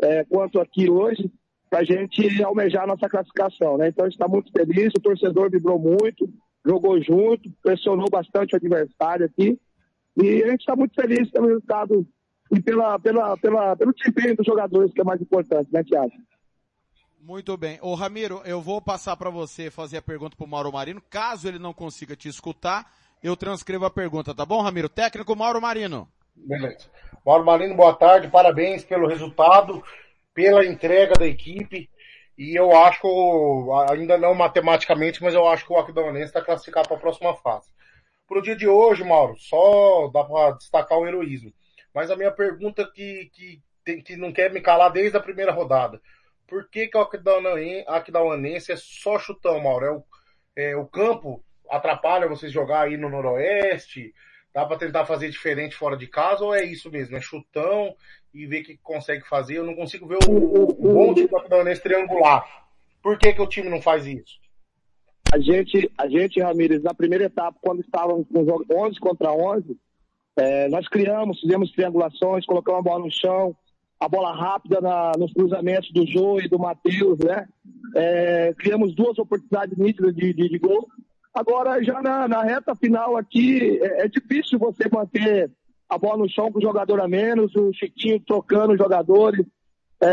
[0.00, 1.30] é, quanto aqui hoje,
[1.70, 3.88] para a gente almejar a nossa classificação, né?
[3.88, 6.28] Então a gente está muito feliz, o torcedor vibrou muito,
[6.64, 9.58] jogou junto, pressionou bastante o adversário aqui.
[10.22, 12.06] E a gente está muito feliz pelo resultado
[12.52, 16.12] e pela, pela, pela, pelo desempenho dos jogadores, que é mais importante, né, Tiago?
[17.20, 17.78] Muito bem.
[17.82, 21.02] Ô Ramiro, eu vou passar para você fazer a pergunta para o Mauro Marino.
[21.10, 22.88] Caso ele não consiga te escutar,
[23.22, 24.88] eu transcrevo a pergunta, tá bom, Ramiro?
[24.88, 26.08] Técnico Mauro Marino.
[26.36, 26.88] Beleza.
[27.24, 29.82] Mauro Marino, boa tarde, parabéns pelo resultado,
[30.32, 31.90] pela entrega da equipe.
[32.38, 36.96] E eu acho, ainda não matematicamente, mas eu acho que o Aquidauanense está classificado para
[36.96, 37.68] a próxima fase.
[38.28, 41.52] Para o dia de hoje, Mauro, só dá para destacar o heroísmo.
[41.96, 45.50] Mas a minha pergunta que, que, tem, que não quer me calar desde a primeira
[45.50, 45.98] rodada.
[46.46, 49.86] por que, que o Aquidauanense é só chutão, Mauro?
[49.86, 50.04] É o,
[50.54, 54.12] é, o campo atrapalha vocês jogar aí no Noroeste?
[54.52, 57.16] Dá para tentar fazer diferente fora de casa ou é isso mesmo?
[57.16, 57.96] É chutão
[58.34, 59.56] e ver o que consegue fazer?
[59.56, 62.46] Eu não consigo ver o, o, o bom time do Aquidauanense triangular.
[63.02, 64.38] Por que, que o time não faz isso?
[65.32, 69.78] A gente, a gente, Ramires, na primeira etapa, quando estávamos com 11 contra 11,
[70.36, 73.56] é, nós criamos, fizemos triangulações, colocamos a bola no chão,
[73.98, 77.48] a bola rápida na, nos cruzamentos do Jô e do Matheus, né?
[77.94, 80.86] É, criamos duas oportunidades nítidas de, de, de, gol.
[81.34, 85.50] Agora, já na, na reta final aqui, é, é, difícil você manter
[85.88, 89.46] a bola no chão com o jogador a menos, o Chiquinho trocando os jogadores.
[90.02, 90.06] É,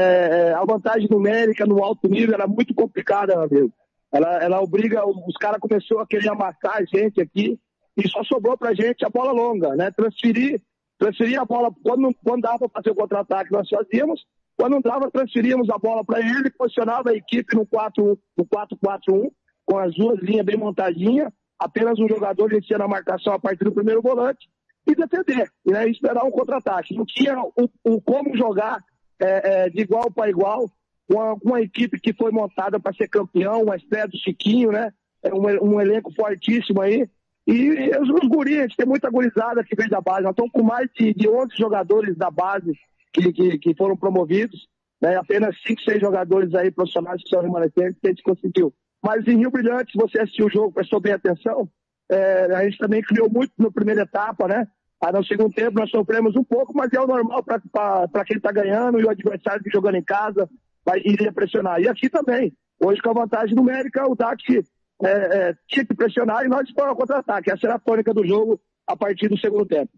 [0.51, 3.73] é a vantagem numérica no alto nível era muito complicada, meu amigo.
[4.13, 7.59] Ela, ela obriga, os caras começaram a querer amassar a gente aqui
[7.97, 9.91] e só sobrou pra gente a bola longa, né?
[9.91, 10.61] Transferir
[10.97, 14.23] transferia a bola, quando, quando dava para fazer o contra-ataque, nós fazíamos,
[14.55, 19.29] quando não dava, transferíamos a bola para ele, posicionava a equipe no 4-4-1,
[19.65, 21.29] com as duas linhas bem montadinhas,
[21.59, 24.47] apenas um jogador descia na marcação a partir do primeiro volante,
[24.85, 26.95] e defender, né, e esperar um contra-ataque.
[26.95, 28.83] Não tinha o, o como jogar
[29.19, 30.69] é, é, de igual para igual
[31.07, 34.91] com uma, uma, equipe que foi montada para ser campeão, uma estreia do Chiquinho, né?
[35.21, 37.07] É um, um elenco fortíssimo aí,
[37.45, 40.23] e os, os guris, tem muita gurizada que vem da base.
[40.23, 42.71] Nós estamos com mais de, de 11 jogadores da base
[43.11, 44.67] que, que, que foram promovidos.
[45.01, 45.17] Né?
[45.17, 48.73] Apenas 5, 6 jogadores aí profissionais que são remanescentes que a gente conseguiu.
[49.03, 51.69] Mas em Rio Brilhante, você assistiu o jogo, prestou bem atenção,
[52.09, 54.65] é, a gente também criou muito na primeira etapa, né?
[55.01, 58.51] Aí no segundo tempo nós sofremos um pouco, mas é o normal para quem está
[58.53, 60.49] ganhando e o adversário que jogando em casa
[60.85, 61.81] vai, iria pressionar.
[61.81, 62.53] E aqui também.
[62.81, 64.63] Hoje com a vantagem numérica, o DAC
[65.03, 67.51] é, é, tinha que pressionar e nós fomos contra-ataque.
[67.51, 69.91] Essa era a tônica do jogo a partir do segundo tempo.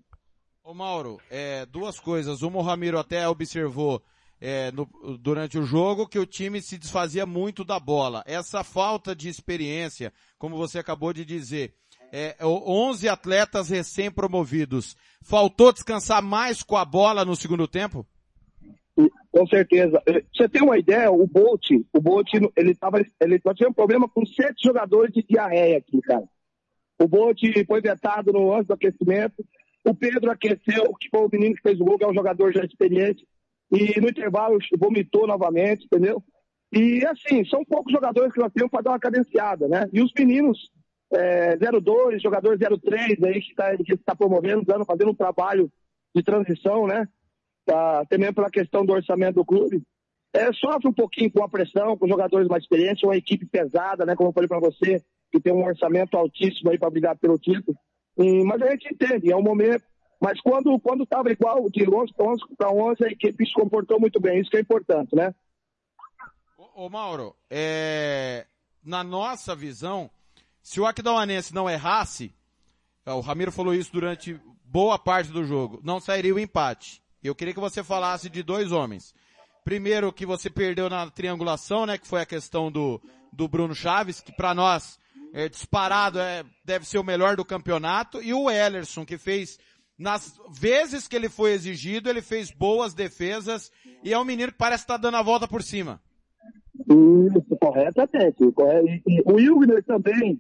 [0.64, 2.42] Ô Mauro, é, duas coisas.
[2.42, 4.02] Uma o Ramiro até observou
[4.42, 4.90] é, no,
[5.20, 8.24] durante o jogo que o time se desfazia muito da bola.
[8.26, 11.74] Essa falta de experiência, como você acabou de dizer,
[12.12, 14.96] é, 11 atletas recém-promovidos.
[15.22, 18.06] Faltou descansar mais com a bola no segundo tempo?
[19.36, 20.02] Com certeza.
[20.08, 23.76] Eh, você tem uma ideia, o Bolt, o Bolt, ele tava, ele nós tivemos um
[23.76, 26.24] problema com sete jogadores de diarreia aqui, cara.
[27.02, 29.46] O Bolt foi vetado no antes do aquecimento.
[29.84, 32.54] O Pedro aqueceu, que foi o menino que fez o gol, que é um jogador
[32.54, 33.28] já experiente.
[33.70, 36.24] E no intervalo vomitou novamente, entendeu?
[36.72, 39.90] E assim, são poucos jogadores que nós temos para dar uma cadenciada, né?
[39.92, 40.72] E os meninos
[41.14, 45.70] é, 02, jogador 03 aí que está tá promovendo, dando, fazendo um trabalho
[46.16, 47.06] de transição, né?
[47.66, 49.82] Tá, até mesmo pela questão do orçamento do clube,
[50.34, 54.16] é, sofre um pouquinho com a pressão, com jogadores mais experientes, uma equipe pesada, né,
[54.16, 55.02] como eu falei para você,
[55.32, 57.78] que tem um orçamento altíssimo aí para brigar pelo título.
[58.18, 59.84] E, mas a gente entende, é um momento.
[60.22, 62.14] Mas quando quando estava igual, de 11
[62.58, 65.34] para 11, a equipe se comportou muito bem, isso que é importante, né?
[66.58, 68.46] Ô, ô Mauro, é...
[68.84, 70.10] na nossa visão,
[70.62, 72.34] se o Aquidauanense não errasse,
[73.06, 77.05] o Ramiro falou isso durante boa parte do jogo, não sairia o empate.
[77.28, 79.14] Eu queria que você falasse de dois homens.
[79.64, 83.02] Primeiro que você perdeu na triangulação, né, que foi a questão do,
[83.34, 85.00] do Bruno Chaves, que para nós
[85.34, 89.60] é disparado, é, deve ser o melhor do campeonato, e o Ellerson, que fez,
[89.98, 93.72] nas vezes que ele foi exigido, ele fez boas defesas,
[94.04, 96.00] e é um menino que parece estar tá dando a volta por cima.
[96.80, 98.44] Isso, corretamente.
[99.26, 100.38] o Wilgner também,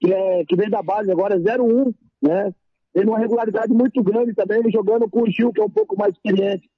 [0.00, 2.54] que, é, que vem da base agora, é 0-1, né?
[2.92, 6.14] Tem uma regularidade muito grande também, jogando com o Gil, que é um pouco mais
[6.14, 6.68] experiente.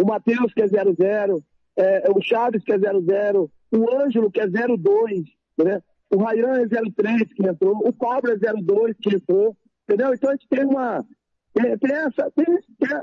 [0.00, 1.42] O Matheus, que é 0-0.
[1.76, 3.50] É, o Chaves, que é 0-0.
[3.72, 5.24] O Ângelo, que é 0-2.
[5.58, 5.82] Né?
[6.14, 7.76] O Rayan é 0-3, que entrou.
[7.84, 9.56] O Pablo é 0-2, que entrou.
[9.88, 10.14] Entendeu?
[10.14, 11.04] Então a gente tem uma.
[11.52, 12.46] Tem, essa, tem,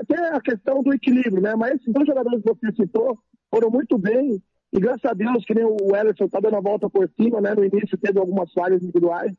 [0.06, 1.54] tem, a questão do equilíbrio, né?
[1.54, 3.18] Mas esses dois jogadores que você citou
[3.50, 4.42] foram muito bem.
[4.72, 7.54] E graças a Deus, que nem o Ellison tá dando a volta por cima, né?
[7.54, 9.32] No início teve algumas falhas individuais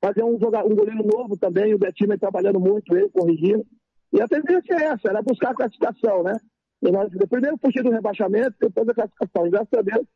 [0.00, 3.64] fazer um, jogador, um goleiro novo também, o Betinho vem trabalhando muito, ele corrigindo.
[4.12, 6.34] E a tendência é essa, era buscar a classificação, né?
[6.82, 9.46] E nós primeiro fugir do rebaixamento, depois a classificação.
[9.46, 10.06] E graças a Deus,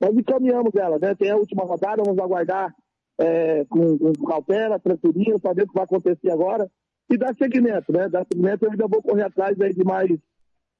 [0.00, 1.14] nós encaminhamos ela, né?
[1.14, 2.74] Tem a última rodada, vamos aguardar
[3.18, 6.70] é, com, com cautela, tranquilinho, para ver o que vai acontecer agora.
[7.10, 8.08] E dar seguimento, né?
[8.08, 10.10] Dar seguimento, eu ainda vou correr atrás aí de mais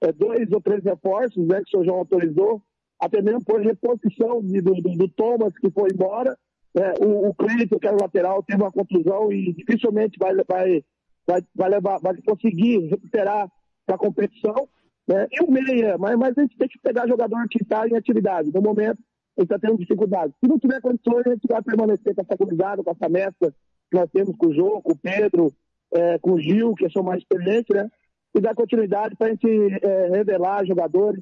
[0.03, 1.57] é, dois ou três reforços, né?
[1.57, 2.62] Que o senhor João autorizou.
[3.01, 6.37] Até mesmo por reposição de, do, do, do Thomas, que foi embora
[6.76, 10.85] é, o, o Cleiton, que era o lateral, teve uma contusão e dificilmente vai, vai,
[11.26, 13.50] vai, vai, levar, vai conseguir recuperar
[13.87, 14.68] para a competição.
[15.09, 15.26] Né?
[15.33, 18.52] E o meia, mas, mas a gente tem que pegar jogador que está em atividade.
[18.54, 18.98] No momento,
[19.37, 20.33] ele está tendo dificuldade.
[20.38, 23.50] Se não tiver condições, a gente vai permanecer com essa comunidade, com essa mescla
[23.90, 25.52] que nós temos com o João, com o Pedro,
[25.92, 27.90] é, com o Gil, que são mais experientes, né?
[28.33, 29.48] E dar continuidade para a gente
[29.83, 31.20] é, revelar jogadores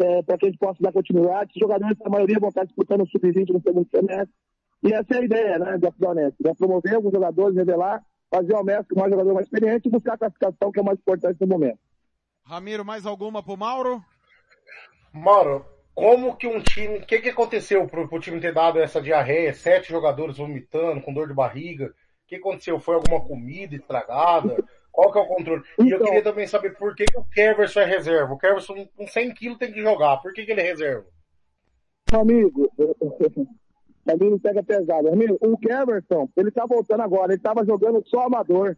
[0.00, 1.52] é, para que a gente possa dar continuidade.
[1.54, 4.34] Os jogadores, a maioria, vão estar disputando o sub-20 no segundo semestre.
[4.82, 6.36] E essa é a ideia, né, do Donetsk.
[6.46, 10.14] É promover alguns jogadores, revelar, fazer o mestre com mais jogador mais experiente e buscar
[10.14, 11.78] a classificação, que é o mais importante no momento.
[12.46, 14.02] Ramiro, mais alguma pro Mauro?
[15.12, 15.64] Mauro,
[15.94, 16.98] como que um time.
[16.98, 19.52] O que, que aconteceu pro, pro time ter dado essa diarreia?
[19.52, 21.86] Sete jogadores vomitando, com dor de barriga.
[21.86, 22.78] O que aconteceu?
[22.78, 24.64] Foi alguma comida estragada?
[24.92, 25.62] Qual que é o controle?
[25.78, 28.32] E eu Então- queria também saber por que, que o Keverson é reserva.
[28.34, 30.18] O Keverson com 100 quilos tem que jogar.
[30.18, 31.06] Por que, que ele é reserva?
[32.12, 32.70] Amigo,
[34.12, 35.08] amigo pega pesado.
[35.08, 38.76] Amigo, o Keverson, ele tá voltando agora, ele tava jogando só amador,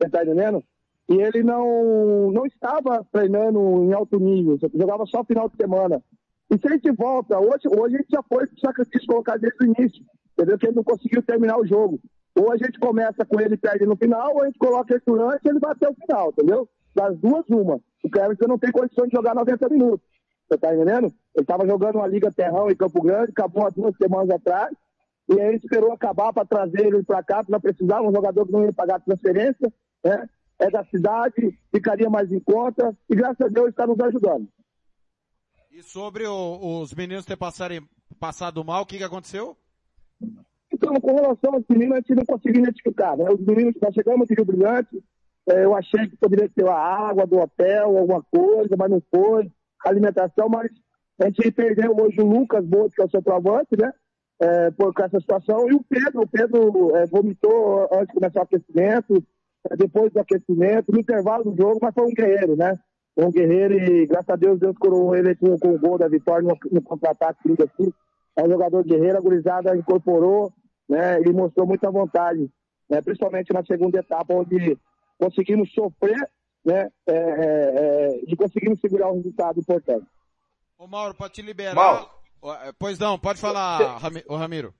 [0.00, 0.62] você tá entendendo?
[1.08, 6.02] E ele não, não estava treinando em alto nível, jogava só final de semana.
[6.50, 9.66] E se a gente volta, hoje, hoje a gente já foi, quis colocar desde o
[9.66, 10.58] início, entendeu?
[10.58, 11.98] Que ele não conseguiu terminar o jogo.
[12.38, 15.44] Ou a gente começa com ele perde no final, ou a gente coloca ele durante
[15.44, 16.68] e ele vai até o final, entendeu?
[16.94, 17.80] Das duas, uma.
[18.04, 20.06] O Keverson não tem condições de jogar 90 minutos.
[20.48, 21.06] Você tá entendendo?
[21.34, 24.74] Ele estava jogando uma Liga Terrão em Campo Grande, acabou há duas semanas atrás,
[25.28, 28.20] e aí gente esperou acabar para trazer ele para cá, porque nós precisávamos de um
[28.22, 29.70] jogador que não ia pagar transferência,
[30.02, 30.26] né?
[30.58, 34.48] É da cidade, ficaria mais em conta, e graças a Deus está nos ajudando.
[35.70, 37.86] E sobre o- os meninos ter passarem,
[38.18, 39.56] passado mal, o que, que aconteceu?
[40.72, 43.30] Então, com relação aos meninos, a gente não conseguiu identificar, né?
[43.30, 45.02] Os meninos, nós chegamos de Rio Brilhante,
[45.48, 49.52] eh, eu achei que poderia ter a água do hotel, alguma coisa, mas não foi.
[49.84, 50.70] Alimentação, mas
[51.20, 53.92] a gente perdeu hoje o Lucas Boto, que é o centroavante, né?
[54.40, 55.68] Eh, por com essa situação.
[55.68, 59.24] E o Pedro, o Pedro eh, vomitou antes de começar o aquecimento,
[59.68, 62.78] eh, depois do aquecimento, no intervalo do jogo, mas foi um guerreiro, né?
[63.16, 66.46] Um guerreiro e, graças a Deus, Deus coroou ele com, com o gol da vitória
[66.46, 67.92] no, no contra-ataque assim.
[68.36, 70.52] É um jogador guerreiro, a gurizada incorporou,
[70.88, 72.48] né, e mostrou muita vontade,
[72.88, 74.78] né, principalmente na segunda etapa, onde
[75.18, 76.30] conseguimos sofrer,
[76.68, 80.06] né, é, é, é, e conseguimos segurar um resultado importante.
[80.76, 81.74] Ô Mauro, pra te liberar...
[81.74, 82.08] Mauro.
[82.62, 84.72] É, Pois não, pode falar, ô Ramiro.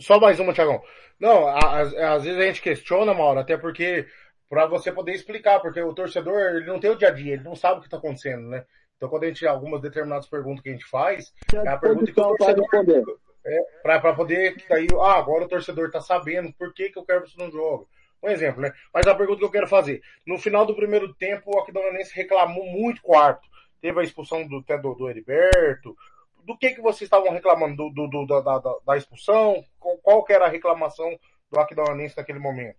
[0.00, 0.80] Só mais uma, Tiagão.
[1.18, 4.06] Não, às, vezes a gente questiona, Mauro, até porque
[4.48, 7.42] para você poder explicar, porque o torcedor ele não tem o dia a dia, ele
[7.42, 8.64] não sabe o que está acontecendo, né?
[8.96, 12.20] Então quando a gente algumas determinadas perguntas que a gente faz, é a pergunta que
[12.20, 13.02] o torcedor responder.
[13.46, 17.04] é, para poder que aí, ah, agora o torcedor tá sabendo por que, que o
[17.04, 17.86] Kervis não joga.
[18.24, 18.72] Um exemplo, né?
[18.92, 20.00] Mas a pergunta que eu quero fazer.
[20.26, 23.50] No final do primeiro tempo, o Aquidauanense reclamou muito com o árbitro.
[23.82, 25.94] Teve a expulsão do, do, do Heriberto.
[26.42, 27.76] Do que que vocês estavam reclamando?
[27.76, 29.62] Do, do, do- da, da, da expulsão?
[29.78, 31.08] Qual, que era a reclamação
[31.50, 32.78] do Aquidauanense naquele momento?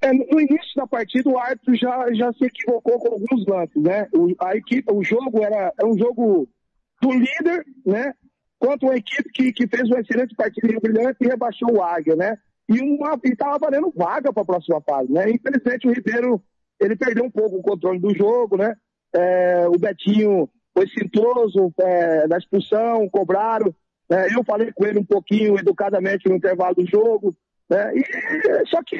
[0.00, 4.08] É, no início da partida, o árbitro já, já se equivocou com alguns lances, né?
[4.14, 6.48] O, a equipe, o jogo era, era um jogo
[7.02, 8.14] do líder, né?
[8.58, 11.82] Contra uma equipe que, que fez uma excelente partida em Rio Brilhante e rebaixou o
[11.82, 12.38] Águia, né?
[12.68, 15.30] E uma, e tava valendo vaga para a próxima fase, né?
[15.30, 16.42] Infelizmente, o Ribeiro,
[16.78, 18.74] ele perdeu um pouco o controle do jogo, né?
[19.14, 23.74] É, o Betinho foi cintoso é, na expulsão, cobraram,
[24.08, 24.28] né?
[24.34, 27.34] Eu falei com ele um pouquinho educadamente no intervalo do jogo,
[27.70, 27.92] né?
[27.96, 28.96] E, só que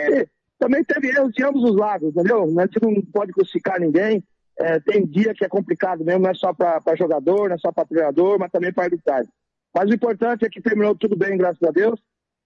[0.58, 2.44] também teve erros de ambos os lados, entendeu?
[2.58, 4.24] A gente não pode crucificar ninguém.
[4.60, 7.70] É, tem dia que é complicado mesmo, não é só para jogador, não é só
[7.70, 9.30] para treinador, mas também para arbitragem.
[9.72, 12.00] Mas o importante é que terminou tudo bem, graças a Deus,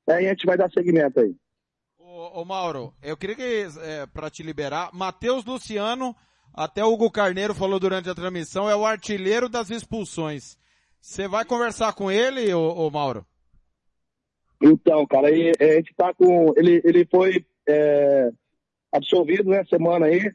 [0.08, 1.34] e a gente vai dar seguimento aí.
[1.98, 6.14] Ô, ô Mauro, eu queria que, é, pra te liberar, Matheus Luciano,
[6.52, 10.58] até o Hugo Carneiro falou durante a transmissão, é o artilheiro das expulsões.
[11.00, 13.26] Você vai conversar com ele, ô, ô Mauro?
[14.62, 16.52] Então, cara, aí, é, a gente tá com.
[16.56, 18.30] Ele, ele foi é,
[18.92, 20.32] absolvido né, semana aí,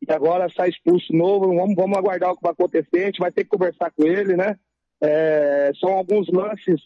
[0.00, 1.54] e agora sai expulso novo.
[1.54, 3.02] Vamos, vamos aguardar o que vai acontecer.
[3.02, 4.58] A gente vai ter que conversar com ele, né?
[5.02, 6.80] É, são alguns lances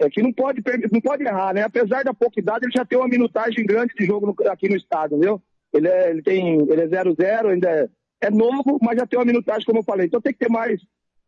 [0.00, 1.62] é, que não pode, não pode errar, né?
[1.62, 4.76] Apesar da pouca idade, ele já tem uma minutagem grande de jogo no- aqui no
[4.76, 5.42] estado, entendeu?
[5.72, 7.88] Ele é, ele tem, ele é 0-0, ainda é,
[8.22, 10.06] é novo, mas já tem uma minutagem, como eu falei.
[10.06, 10.80] Então tem que ter mais,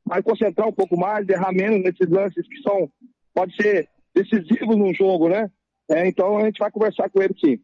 [0.06, 2.90] mais concentrar um pouco mais, errar menos nesses lances que são,
[3.34, 5.50] pode ser decisivos num jogo, né?
[5.90, 7.58] É, então a gente vai conversar com ele sim.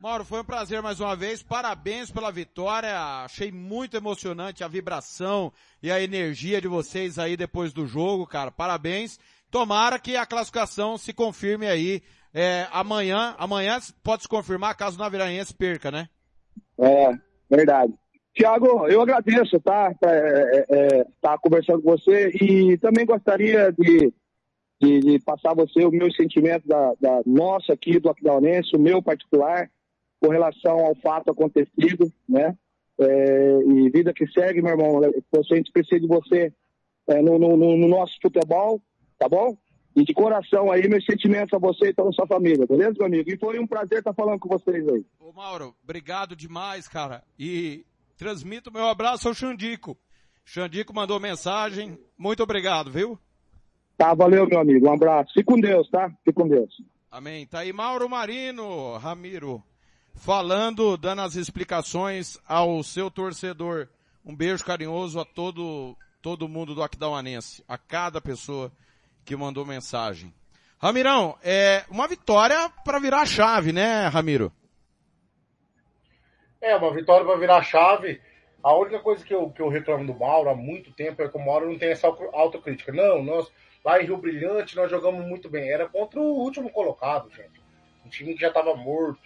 [0.00, 1.42] Mauro, foi um prazer mais uma vez.
[1.42, 2.96] Parabéns pela vitória.
[3.24, 8.52] Achei muito emocionante a vibração e a energia de vocês aí depois do jogo, cara.
[8.52, 9.18] Parabéns.
[9.50, 12.02] Tomara que a classificação se confirme aí
[12.34, 13.34] é, amanhã.
[13.38, 16.08] Amanhã pode se confirmar caso o Naviraense perca, né?
[16.78, 17.10] É,
[17.50, 17.92] verdade.
[18.34, 19.92] Tiago, eu agradeço, tá?
[19.94, 24.12] Tá, é, é, tá conversando com você e também gostaria de,
[24.80, 28.80] de, de passar a você o meu sentimento da, da nossa aqui do Aquidauanense, o
[28.80, 29.68] meu particular,
[30.20, 32.56] com relação ao fato acontecido, né?
[33.00, 35.00] É, e vida que segue, meu irmão.
[35.02, 36.52] A gente precisa de você
[37.08, 38.80] é, no, no- no nosso futebol,
[39.18, 39.56] tá bom?
[39.96, 43.06] E de coração aí, meus sentimentos a você e toda a sua família, beleza, meu
[43.06, 43.30] amigo?
[43.30, 45.04] E foi um prazer estar falando com vocês aí.
[45.18, 47.24] Ô Mauro, obrigado demais, cara.
[47.38, 47.84] E
[48.16, 49.98] transmito meu abraço ao Xandico.
[50.44, 51.98] Xandico mandou mensagem.
[52.16, 53.18] Muito obrigado, viu?
[53.96, 54.86] Tá, valeu, meu amigo.
[54.86, 55.32] Um abraço.
[55.34, 56.08] Fique com Deus, tá?
[56.24, 56.70] Fique com Deus.
[57.10, 57.46] Amém.
[57.46, 59.62] Tá aí Mauro Marino, Ramiro,
[60.14, 63.88] falando, dando as explicações ao seu torcedor.
[64.24, 68.70] Um beijo carinhoso a todo, todo mundo do Aquidauanense, a cada pessoa
[69.28, 70.32] que mandou mensagem.
[70.80, 74.50] Ramirão, é uma vitória para virar chave, né, Ramiro?
[76.62, 78.22] É, uma vitória para virar chave.
[78.62, 81.36] A única coisa que eu, que eu reclamo do Mauro há muito tempo é que
[81.36, 82.90] o Mauro não tem essa autocrítica.
[82.90, 83.52] Não, nós,
[83.84, 85.70] lá em Rio Brilhante, nós jogamos muito bem.
[85.70, 87.62] Era contra o último colocado, gente.
[88.06, 89.20] Um time que já estava morto.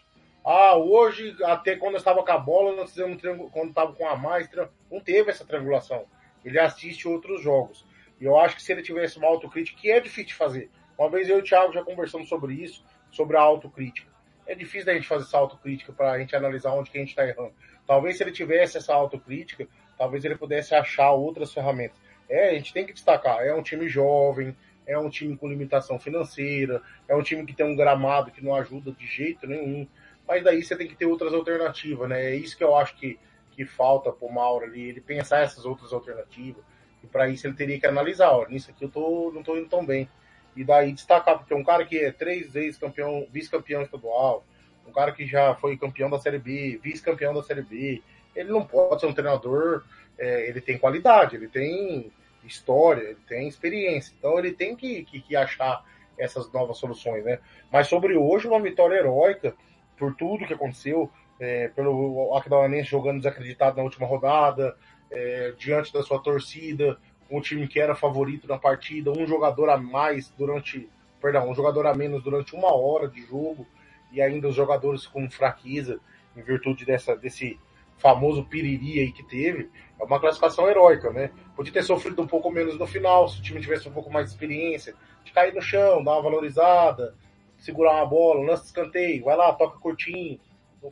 [0.44, 3.22] Ah, hoje, até quando estava com a bola, nós fizemos
[3.53, 4.50] quando estava com a mais,
[4.90, 6.07] não teve essa triangulação.
[6.44, 7.86] Ele assiste outros jogos.
[8.22, 10.70] E eu acho que se ele tivesse uma autocrítica, que é difícil de fazer.
[10.96, 14.08] Uma vez eu e o Thiago já conversamos sobre isso, sobre a autocrítica.
[14.46, 17.10] É difícil da gente fazer essa autocrítica para a gente analisar onde que a gente
[17.10, 17.52] está errando.
[17.84, 19.66] Talvez se ele tivesse essa autocrítica,
[19.98, 21.98] talvez ele pudesse achar outras ferramentas.
[22.28, 24.56] É, a gente tem que destacar, é um time jovem,
[24.86, 28.54] é um time com limitação financeira, é um time que tem um gramado que não
[28.54, 29.84] ajuda de jeito nenhum.
[30.28, 32.26] Mas daí você tem que ter outras alternativas, né?
[32.26, 33.18] É isso que eu acho que,
[33.50, 36.62] que falta pro Mauro ali, ele pensar essas outras alternativas.
[37.03, 39.68] E para isso ele teria que analisar, ó, nisso aqui eu tô, não tô indo
[39.68, 40.09] tão bem.
[40.55, 44.44] E daí destacar, porque um cara que é três vezes campeão, vice-campeão estadual,
[44.86, 48.03] um cara que já foi campeão da Série B, vice-campeão da Série B,
[48.34, 49.84] ele não pode ser um treinador,
[50.18, 52.12] é, ele tem qualidade, ele tem
[52.44, 55.84] história, ele tem experiência, então ele tem que, que, que achar
[56.18, 57.38] essas novas soluções, né?
[57.70, 59.55] Mas sobre hoje, uma vitória heróica,
[59.96, 64.76] por tudo que aconteceu, é, pelo Aquidauanense jogando desacreditado na última rodada,
[65.12, 66.98] é, diante da sua torcida,
[67.30, 70.88] um time que era favorito na partida, um jogador a mais durante,
[71.20, 73.66] perdão, um jogador a menos durante uma hora de jogo,
[74.10, 76.00] e ainda os jogadores com fraqueza,
[76.36, 77.58] em virtude dessa, desse
[77.98, 81.30] famoso piriri aí que teve, é uma classificação heróica, né?
[81.54, 84.26] Podia ter sofrido um pouco menos no final, se o time tivesse um pouco mais
[84.26, 87.14] de experiência, de cair no chão, dar uma valorizada,
[87.58, 90.40] segurar uma bola, de escanteio, vai lá, toca curtinho.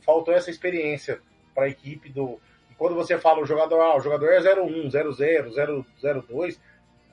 [0.03, 1.21] Faltou essa experiência
[1.53, 2.41] para a equipe do.
[2.81, 6.59] Quando você fala o jogador, ah, o jogador é 01, 00, 002,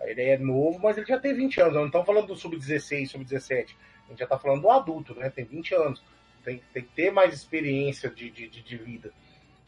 [0.04, 1.74] ele é novo, mas ele já tem 20 anos.
[1.74, 3.76] Não estamos falando do sub-16, sub-17.
[4.06, 5.30] A gente já está falando do adulto, né?
[5.30, 6.02] Tem 20 anos.
[6.42, 9.12] Tem, tem que ter mais experiência de, de, de vida.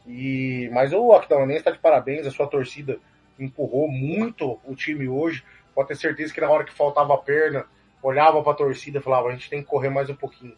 [0.06, 2.98] E, mas o Aquidauanense está de parabéns, a sua torcida
[3.38, 5.44] empurrou muito o time hoje.
[5.74, 7.66] Pode ter certeza que na hora que faltava a perna,
[8.02, 10.56] olhava para a torcida e falava: a gente tem que correr mais um pouquinho.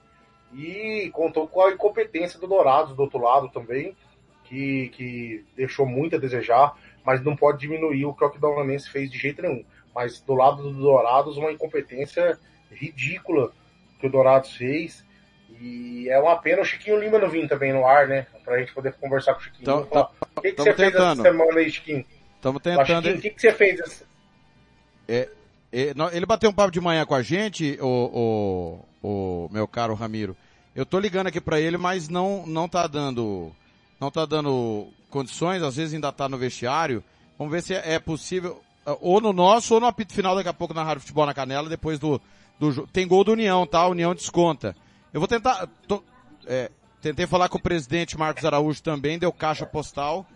[0.55, 3.97] E contou com a incompetência do Dourados do outro lado também,
[4.53, 9.11] que, que deixou muito a desejar, mas não pode diminuir o que o Aquidauanense fez
[9.11, 9.65] de jeito nenhum.
[9.95, 12.39] Mas do lado do Dourados, uma incompetência
[12.71, 13.51] ridícula
[13.99, 15.03] que o Dourados fez.
[15.59, 18.27] E é uma pena o Chiquinho Lima não vir também no ar, né?
[18.45, 19.63] Pra gente poder conversar com o Chiquinho.
[19.63, 20.93] Então, tá, o que, que você tentando.
[20.93, 22.05] fez essa semana aí, Chiquinho?
[22.37, 23.09] Estamos tentando.
[23.09, 23.81] O que, que você fez?
[23.81, 24.05] Essa...
[25.09, 25.29] É,
[25.73, 29.95] é, ele bateu um papo de manhã com a gente, o, o, o meu caro
[29.95, 30.37] Ramiro.
[30.75, 33.53] Eu tô ligando aqui para ele, mas não, não tá dando,
[34.03, 37.05] não tá dando condições, às vezes ainda tá no vestiário.
[37.39, 38.61] Vamos ver se é, possível,
[39.01, 41.69] ou no nosso, ou no apito final daqui a pouco na Rádio Futebol na Canela,
[41.69, 42.21] depois do,
[42.59, 43.87] do tem gol do União, tá?
[43.87, 44.75] União desconta.
[45.15, 46.03] Eu vou tentar, tô,
[46.49, 46.69] é,
[47.01, 50.27] tentei falar com o presidente Marcos Araújo também, deu caixa postal.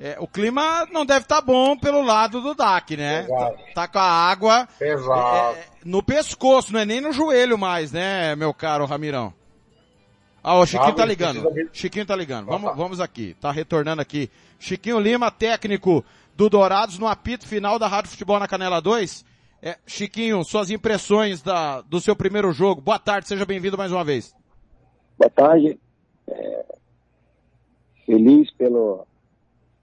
[0.00, 3.22] É, o clima não deve estar tá bom pelo lado do DAC, né?
[3.22, 4.96] Tá, tá, com a água é,
[5.84, 9.32] no pescoço, não é nem no joelho mais, né, meu caro Ramirão?
[10.42, 11.70] Ah, o Chiquinho tá ligando.
[11.72, 12.46] Chiquinho tá ligando.
[12.46, 13.34] Vamos, vamos aqui.
[13.40, 14.28] Tá retornando aqui.
[14.58, 16.04] Chiquinho Lima, técnico
[16.36, 19.24] do Dourados no apito final da Rádio Futebol na Canela 2.
[19.62, 22.80] É, Chiquinho, suas impressões da, do seu primeiro jogo.
[22.80, 24.34] Boa tarde, seja bem-vindo mais uma vez.
[25.16, 25.78] Boa tarde.
[26.26, 26.64] É,
[28.04, 29.06] feliz pelo,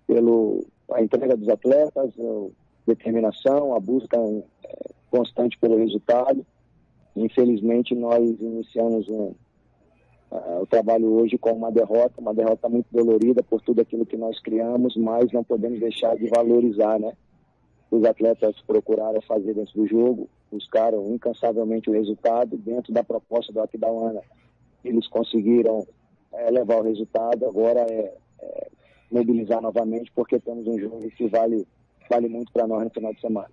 [0.06, 2.50] pelo a entrega dos atletas, a
[2.86, 6.46] determinação, a busca é, constante pelo resultado.
[7.16, 9.34] Infelizmente, nós iniciamos um,
[10.32, 14.40] o trabalho hoje com uma derrota, uma derrota muito dolorida por tudo aquilo que nós
[14.40, 17.14] criamos, mas não podemos deixar de valorizar, né?
[17.92, 23.62] os atletas procuraram fazer dentro do jogo, buscaram incansavelmente o resultado dentro da proposta do
[23.62, 24.22] Aquidauana.
[24.84, 25.86] Eles conseguiram
[26.32, 28.68] é, levar o resultado, agora é, é,
[29.12, 31.68] mobilizar novamente, porque temos um jogo que vale,
[32.10, 33.50] vale muito para nós no final de semana.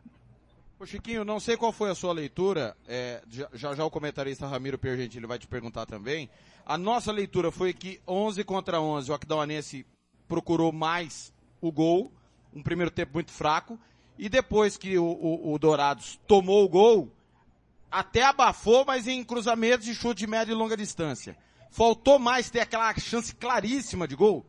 [0.78, 3.22] Ô Chiquinho, não sei qual foi a sua leitura, é,
[3.54, 6.28] já, já o comentarista Ramiro Pergentili vai te perguntar também.
[6.66, 9.86] A nossa leitura foi que 11 contra 11, o Aquidauanense
[10.28, 12.12] procurou mais o gol,
[12.54, 13.80] um primeiro tempo muito fraco,
[14.18, 17.10] e depois que o, o, o Dourados tomou o gol,
[17.90, 21.38] até abafou, mas em cruzamentos de chute de média e longa distância.
[21.70, 24.44] Faltou mais ter aquela chance claríssima de gol?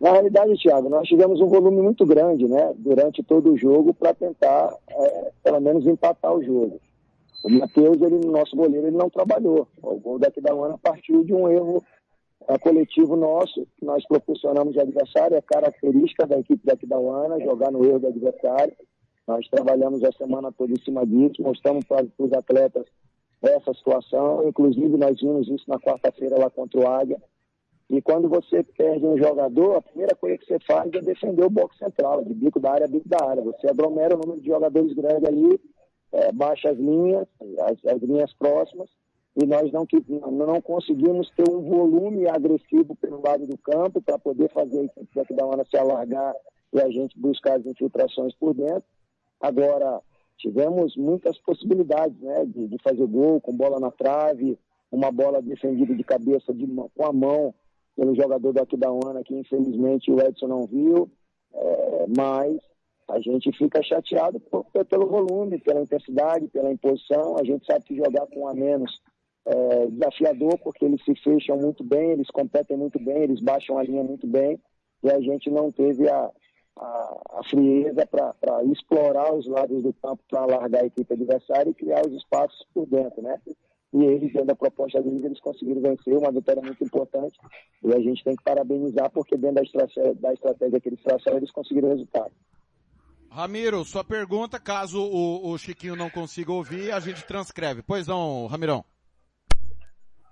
[0.00, 4.14] Na realidade, Thiago, nós tivemos um volume muito grande, né, durante todo o jogo para
[4.14, 6.80] tentar, é, pelo menos, empatar o jogo.
[7.44, 9.66] O Matheus, ele, nosso goleiro, ele não trabalhou.
[9.82, 11.82] O gol daqui da Ana partiu de um erro
[12.48, 17.40] é, coletivo nosso, que nós proporcionamos de adversário, é característica da equipe daqui da Ana,
[17.40, 18.74] jogar no erro do adversário.
[19.26, 22.86] Nós trabalhamos a semana toda em cima disso, mostramos para os atletas
[23.42, 24.48] essa situação.
[24.48, 27.20] Inclusive, nós vimos isso na quarta-feira lá contra o Águia.
[27.90, 31.50] E quando você perde um jogador, a primeira coisa que você faz é defender o
[31.50, 33.42] box central, de bico da área a bico da área.
[33.42, 35.60] Você aglomera o número de jogadores grande ali,
[36.12, 37.26] é, baixa as linhas,
[37.60, 38.90] as, as, linhas próximas,
[39.34, 39.86] e nós não,
[40.30, 45.34] não conseguimos ter um volume agressivo pelo lado do campo para poder fazer a equipe
[45.34, 46.34] da hora se alargar
[46.72, 48.84] e a gente buscar as infiltrações por dentro.
[49.40, 50.02] Agora,
[50.36, 54.58] tivemos muitas possibilidades né, de, de fazer gol com bola na trave,
[54.90, 57.54] uma bola defendida de cabeça de, com a mão
[57.98, 61.10] pelo jogador daqui da UANA, que infelizmente o Edson não viu,
[61.52, 62.56] é, mas
[63.08, 67.36] a gente fica chateado por, pelo volume, pela intensidade, pela imposição.
[67.36, 69.00] A gente sabe que jogar com a menos
[69.44, 73.82] é desafiador, porque eles se fecham muito bem, eles competem muito bem, eles baixam a
[73.82, 74.60] linha muito bem,
[75.02, 76.30] e a gente não teve a,
[76.76, 81.74] a, a frieza para explorar os lados do campo para alargar a equipe adversária e
[81.74, 83.40] criar os espaços por dentro, né?
[83.92, 87.38] E eles, dentro da proposta deles, eles conseguiram vencer, uma vitória muito importante,
[87.82, 91.38] e a gente tem que parabenizar, porque dentro da estratégia, da estratégia que eles traçaram,
[91.38, 92.32] eles conseguiram o resultado.
[93.30, 97.82] Ramiro, sua pergunta, caso o, o, Chiquinho não consiga ouvir, a gente transcreve.
[97.82, 98.84] Pois não, Ramirão.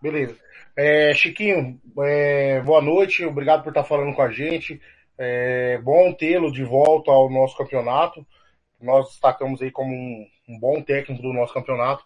[0.01, 0.37] Beleza.
[0.77, 4.81] É, Chiquinho, é, boa noite, obrigado por estar falando com a gente.
[5.19, 8.27] É bom tê-lo de volta ao nosso campeonato.
[8.81, 12.05] Nós destacamos aí como um, um bom técnico do nosso campeonato.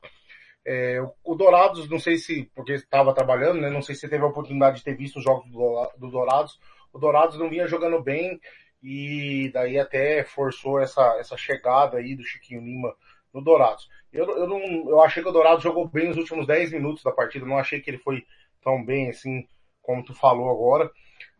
[0.67, 3.71] É, o Dourados, não sei se, porque estava trabalhando, né?
[3.71, 6.61] Não sei se teve a oportunidade de ter visto os jogos do, do Dourados.
[6.93, 8.39] O Dourados não vinha jogando bem
[8.83, 12.95] e daí até forçou essa, essa chegada aí do Chiquinho Lima
[13.33, 13.89] no Dourados.
[14.13, 17.13] Eu, eu, não, eu achei que o Dourados jogou bem nos últimos 10 minutos da
[17.13, 18.25] partida, não achei que ele foi
[18.63, 19.47] tão bem assim
[19.83, 20.91] como tu falou agora.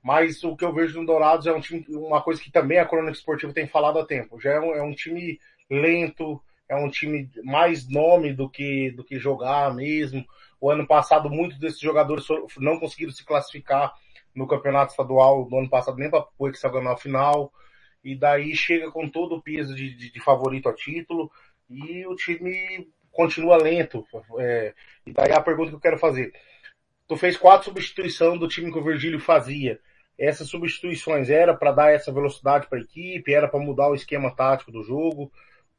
[0.03, 2.87] Mas o que eu vejo no Dourados é um time, uma coisa que também a
[2.87, 4.41] Crônica Esportiva tem falado há tempo.
[4.41, 5.39] Já é um, é um time
[5.71, 10.25] lento, é um time mais nome do que, do que jogar mesmo.
[10.61, 12.25] O ano passado, muitos desses jogadores
[12.59, 13.93] não conseguiram se classificar
[14.33, 17.53] no campeonato estadual do ano passado, nem para o hexagonal final.
[18.05, 21.29] E daí chega com todo o peso de, de, de favorito a título
[21.69, 24.07] e o time continua lento.
[24.39, 24.73] É,
[25.05, 26.33] e daí a pergunta que eu quero fazer.
[27.09, 29.81] Tu fez quatro substituições do time que o Virgílio fazia.
[30.17, 34.31] Essas substituições era para dar essa velocidade para a equipe, era para mudar o esquema
[34.31, 35.33] tático do jogo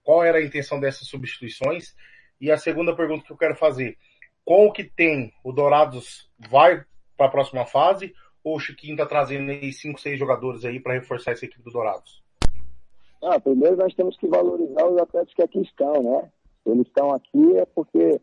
[0.04, 1.96] qual era a intenção dessas substituições?
[2.40, 3.98] E a segunda pergunta que eu quero fazer,
[4.44, 6.84] com o que tem, o Dourados vai
[7.16, 10.94] para a próxima fase ou o Chiquinho está trazendo aí cinco, seis jogadores aí para
[10.94, 12.24] reforçar essa equipe do Dourados?
[13.24, 16.32] Ah, primeiro nós temos que valorizar os atletas que aqui estão, né?
[16.66, 18.20] Eles estão aqui é porque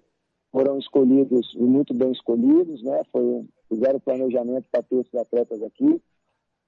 [0.50, 3.02] foram escolhidos e muito bem escolhidos, né?
[3.12, 6.02] Foi, fizeram planejamento para ter esses atletas aqui.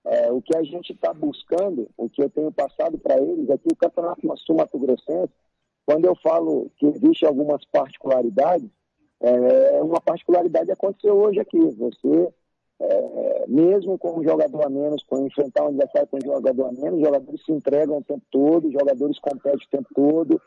[0.05, 3.59] É, o que a gente está buscando, o que eu tenho passado para eles é
[3.59, 5.33] que o Campeonato Sul-Mato Grossense,
[5.85, 8.71] quando eu falo que existe algumas particularidades,
[9.21, 11.59] é, uma particularidade aconteceu hoje aqui.
[11.59, 12.33] Você,
[12.81, 16.73] é, mesmo com um jogador a menos, com enfrentar um adversário com um jogador a
[16.73, 20.41] menos, os jogadores se entregam o tempo todo, os jogadores competem o tempo todo,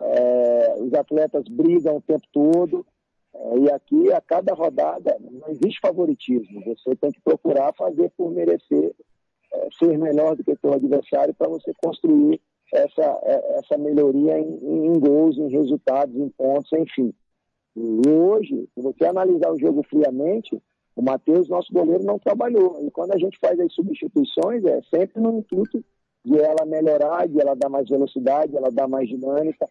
[0.00, 2.86] é, os atletas brigam o tempo todo.
[3.34, 6.62] É, e aqui, a cada rodada, não existe favoritismo.
[6.64, 8.94] Você tem que procurar fazer por merecer
[9.52, 12.40] é, ser melhor do que seu adversário para você construir
[12.72, 17.12] essa, é, essa melhoria em, em, gols, em resultados, em pontos, enfim.
[17.76, 20.60] E hoje, se você analisar o jogo friamente,
[20.94, 22.84] o Matheus, nosso goleiro, não trabalhou.
[22.86, 25.84] E quando a gente faz as substituições, é sempre no intuito
[26.24, 29.66] de ela melhorar, de ela dar mais velocidade, ela dar mais dinâmica,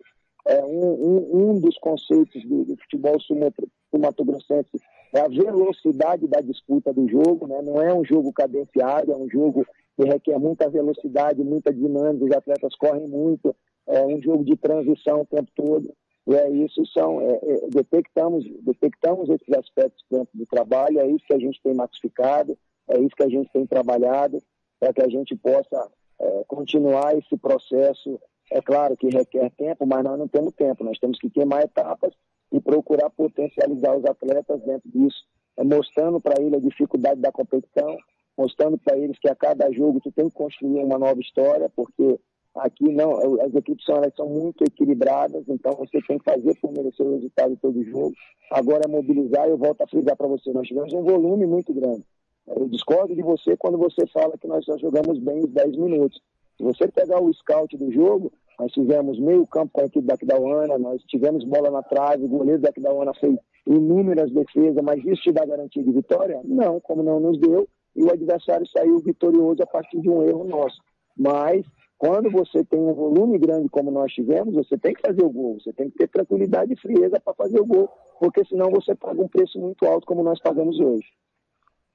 [0.45, 4.79] é, um, um, um, dos conceitos do, do futebol sul-mato-grossense
[5.13, 7.61] é a velocidade da disputa do jogo, né?
[7.61, 9.65] não é um jogo cadenciado, é um jogo
[9.95, 13.55] que requer muita velocidade, muita dinâmica, os atletas correm muito,
[13.87, 15.93] é um jogo de transição o tempo todo,
[16.27, 21.25] e é isso, são, é, é, detectamos, detectamos esses aspectos dentro do trabalho, é isso
[21.25, 24.41] que a gente tem massificado, é isso que a gente tem trabalhado,
[24.79, 25.89] para que a gente possa
[26.21, 28.19] é, continuar esse processo
[28.51, 30.83] é claro que requer tempo, mas nós não temos tempo.
[30.83, 32.13] Nós temos que queimar etapas
[32.51, 35.23] e procurar potencializar os atletas dentro disso,
[35.57, 37.95] é mostrando para eles a dificuldade da competição,
[38.37, 42.19] mostrando para eles que a cada jogo tu tem que construir uma nova história, porque
[42.55, 46.71] aqui não, as equipes são, elas são muito equilibradas, então você tem que fazer por
[46.71, 48.13] merecer o resultado de todo jogo.
[48.51, 52.03] Agora é mobilizar, eu volto a frisar para você, nós tivemos um volume muito grande.
[52.47, 56.19] Eu discordo de você quando você fala que nós só jogamos bem os 10 minutos.
[56.59, 60.15] Se você pegar o scout do jogo, nós tivemos meio campo com a equipe da
[60.15, 65.21] Aquidauana, nós tivemos bola na trave, o goleiro da Aquidauana fez inúmeras defesas, mas isso
[65.21, 66.41] te dá garantia de vitória?
[66.43, 70.43] Não, como não nos deu, e o adversário saiu vitorioso a partir de um erro
[70.43, 70.81] nosso.
[71.15, 71.65] Mas
[71.97, 75.61] quando você tem um volume grande como nós tivemos, você tem que fazer o gol,
[75.61, 77.89] você tem que ter tranquilidade e frieza para fazer o gol,
[78.19, 81.07] porque senão você paga um preço muito alto como nós pagamos hoje.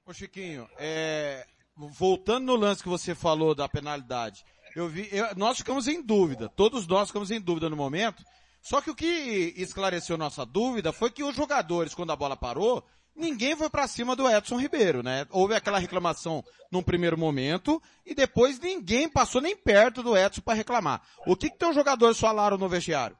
[0.07, 1.43] Ô Chiquinho, é...
[1.75, 4.45] voltando no lance que você falou da penalidade,
[4.75, 5.35] eu vi, eu...
[5.35, 8.23] nós ficamos em dúvida, todos nós ficamos em dúvida no momento,
[8.61, 12.83] só que o que esclareceu nossa dúvida foi que os jogadores, quando a bola parou,
[13.15, 15.25] ninguém foi para cima do Edson Ribeiro, né?
[15.29, 20.55] Houve aquela reclamação num primeiro momento e depois ninguém passou nem perto do Edson para
[20.55, 21.01] reclamar.
[21.27, 23.15] O que que teus jogadores falaram no vestiário?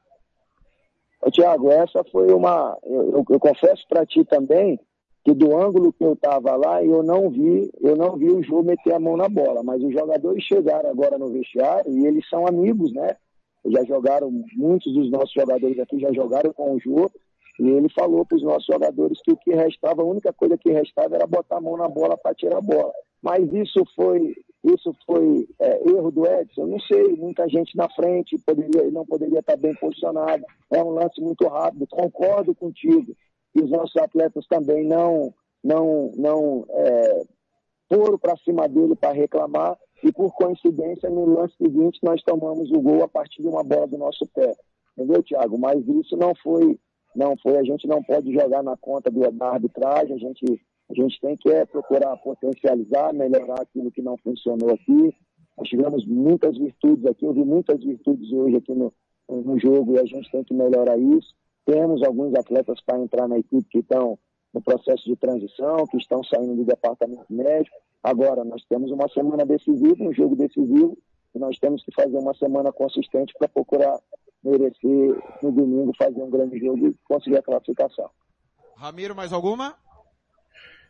[1.31, 4.79] Tiago, essa foi uma, eu, eu, eu confesso para ti também
[5.25, 8.61] que do ângulo que eu estava lá, eu não vi, eu não vi o Jô
[8.61, 12.45] meter a mão na bola, mas os jogadores chegaram agora no vestiário e eles são
[12.45, 13.17] amigos, né?
[13.65, 17.09] Já jogaram, muitos dos nossos jogadores aqui já jogaram com o Jô,
[17.59, 20.71] e ele falou para os nossos jogadores que o que restava, a única coisa que
[20.71, 22.93] restava era botar a mão na bola para tirar a bola.
[23.23, 26.67] Mas isso foi, isso foi é, erro do Edson?
[26.67, 30.43] Não sei, muita gente na frente, poderia, não poderia estar bem posicionado.
[30.71, 33.15] É um lance muito rápido, concordo contigo.
[33.55, 35.33] E os nossos atletas também não,
[35.63, 37.21] não, não é,
[37.91, 39.77] foram para cima dele para reclamar.
[40.03, 43.87] E por coincidência, no lance seguinte, nós tomamos o gol a partir de uma bola
[43.87, 44.53] do nosso pé.
[44.97, 45.57] Entendeu, Thiago?
[45.57, 46.77] Mas isso não foi
[47.15, 50.93] não foi, a gente não pode jogar na conta do, da arbitragem, a gente, a
[50.93, 55.15] gente tem que é, procurar potencializar, melhorar aquilo que não funcionou aqui.
[55.57, 58.93] Nós tivemos muitas virtudes aqui, eu vi muitas virtudes hoje aqui no,
[59.29, 61.33] no jogo e a gente tem que melhorar isso.
[61.65, 64.19] Temos alguns atletas para entrar na equipe que estão
[64.53, 67.75] no processo de transição, que estão saindo do departamento médico.
[68.01, 70.97] Agora, nós temos uma semana decisiva, um jogo decisivo,
[71.33, 73.99] e nós temos que fazer uma semana consistente para procurar
[74.43, 78.09] merecer no domingo fazer um grande jogo e conseguir a classificação.
[78.77, 79.75] Ramiro, mais alguma?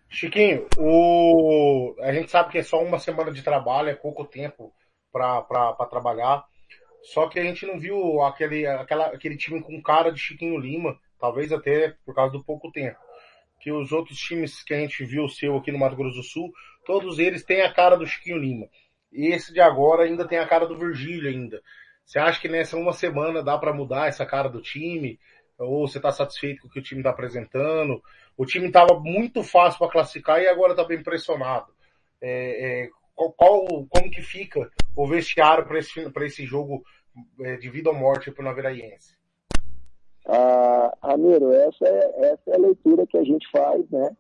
[0.10, 1.96] Chiquinho, o...
[2.02, 4.74] a gente sabe que é só uma semana de trabalho, é pouco tempo
[5.12, 6.46] para trabalhar.
[7.14, 11.00] Só que a gente não viu aquele, aquela, aquele time com cara de Chiquinho Lima,
[11.20, 12.98] talvez até por causa do pouco tempo.
[13.62, 16.52] Que os outros times que a gente viu seu aqui no Mato Grosso do Sul,
[16.86, 18.68] todos eles têm a cara do Chiquinho Lima.
[19.12, 21.62] E esse de agora ainda tem a cara do Virgílio ainda.
[22.04, 25.20] Você acha que nessa uma semana dá para mudar essa cara do time?
[25.58, 28.02] Ou você está satisfeito com o que o time está apresentando?
[28.36, 31.72] O time estava muito fácil para classificar e agora está bem pressionado.
[32.22, 36.84] É, é, qual, qual, como que fica o vestiário para esse, esse jogo
[37.42, 39.16] é, de vida ou morte para o Naviraense?
[40.28, 44.16] Ah, Ramiro, essa é, essa é a leitura que a gente faz, né?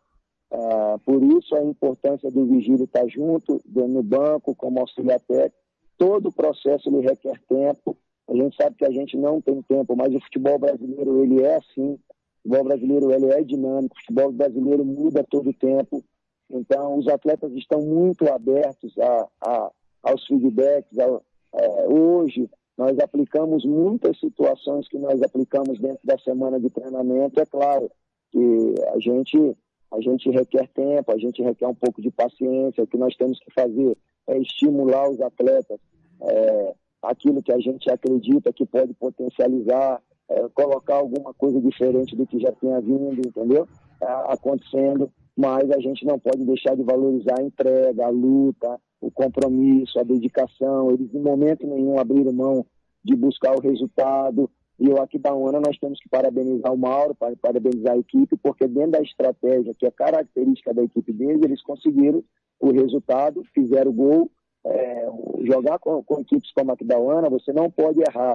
[0.51, 5.57] Ah, por isso a importância do vigílio estar tá junto, no banco, como auxiliar técnico,
[5.97, 7.97] todo o processo ele requer tempo.
[8.27, 11.55] A gente sabe que a gente não tem tempo, mas o futebol brasileiro ele é
[11.55, 11.93] assim.
[11.93, 11.99] O
[12.43, 16.03] futebol brasileiro ele é dinâmico, o futebol brasileiro muda todo o tempo.
[16.49, 19.71] Então, os atletas estão muito abertos a, a
[20.03, 20.97] aos feedbacks.
[20.99, 21.21] A,
[21.55, 27.39] é, hoje, nós aplicamos muitas situações que nós aplicamos dentro da semana de treinamento.
[27.39, 27.89] É claro
[28.31, 29.57] que a gente,
[29.91, 32.83] a gente requer tempo, a gente requer um pouco de paciência.
[32.83, 35.79] O que nós temos que fazer é estimular os atletas,
[36.21, 42.25] é, aquilo que a gente acredita que pode potencializar, é, colocar alguma coisa diferente do
[42.25, 43.67] que já tinha vindo, entendeu?
[44.01, 49.11] É, acontecendo, mas a gente não pode deixar de valorizar a entrega, a luta, o
[49.11, 50.91] compromisso, a dedicação.
[50.91, 52.65] Eles, em momento nenhum, abriram mão
[53.03, 54.49] de buscar o resultado.
[54.79, 58.67] E eu aqui da UANA nós temos que parabenizar o Mauro, parabenizar a equipe, porque
[58.67, 62.23] dentro da estratégia, que é característica da equipe deles, eles conseguiram
[62.59, 64.31] o resultado, fizeram gol.
[64.65, 65.07] É,
[65.43, 68.33] jogar com, com, equipes como a Aquidauana, você não pode errar.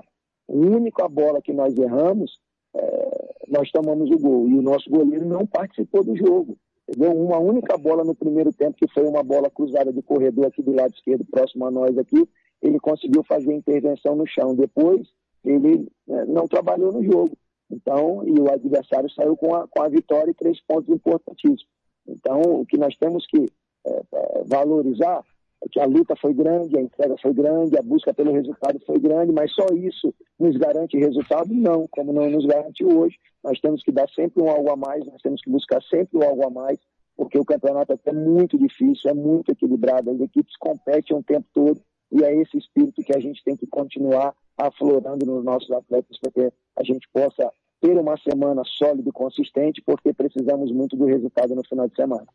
[0.48, 2.38] A única bola que nós erramos,
[2.74, 4.48] é, nós tomamos o gol.
[4.48, 6.56] E o nosso goleiro não participou do jogo.
[6.90, 7.12] Entendeu?
[7.12, 10.72] Uma única bola no primeiro tempo, que foi uma bola cruzada de corredor aqui do
[10.72, 12.28] lado esquerdo, próximo a nós aqui,
[12.60, 14.56] ele conseguiu fazer a intervenção no chão.
[14.56, 15.06] Depois,
[15.44, 17.30] ele é, não trabalhou no jogo.
[17.70, 21.64] Então, e o adversário saiu com a, com a vitória e três pontos importantíssimos.
[22.08, 23.46] Então, o que nós temos que
[23.86, 25.24] é, é, valorizar
[25.62, 28.98] é que a luta foi grande, a entrega foi grande, a busca pelo resultado foi
[28.98, 31.54] grande, mas só isso nos garante resultado?
[31.54, 33.16] Não, como não nos garante hoje.
[33.42, 36.22] Nós temos que dar sempre um algo a mais, nós temos que buscar sempre um
[36.22, 36.78] algo a mais,
[37.16, 41.80] porque o campeonato é muito difícil, é muito equilibrado, as equipes competem o tempo todo
[42.12, 46.30] e é esse espírito que a gente tem que continuar aflorando nos nossos atletas para
[46.32, 51.54] que a gente possa ter uma semana sólida e consistente, porque precisamos muito do resultado
[51.54, 52.26] no final de semana.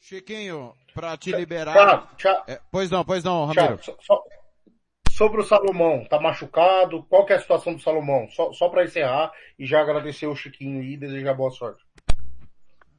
[0.00, 1.72] Chiquinho, pra te liberar.
[1.74, 3.78] Thiago, Thiago, É, pois não, pois não, Ramiro.
[3.82, 4.24] Só- só-
[5.16, 7.04] sobre o Salomão, tá machucado?
[7.04, 8.28] Qual que é a situação do Salomão?
[8.30, 11.84] Só, só para encerrar e já agradecer o Chiquinho e desejar boa sorte.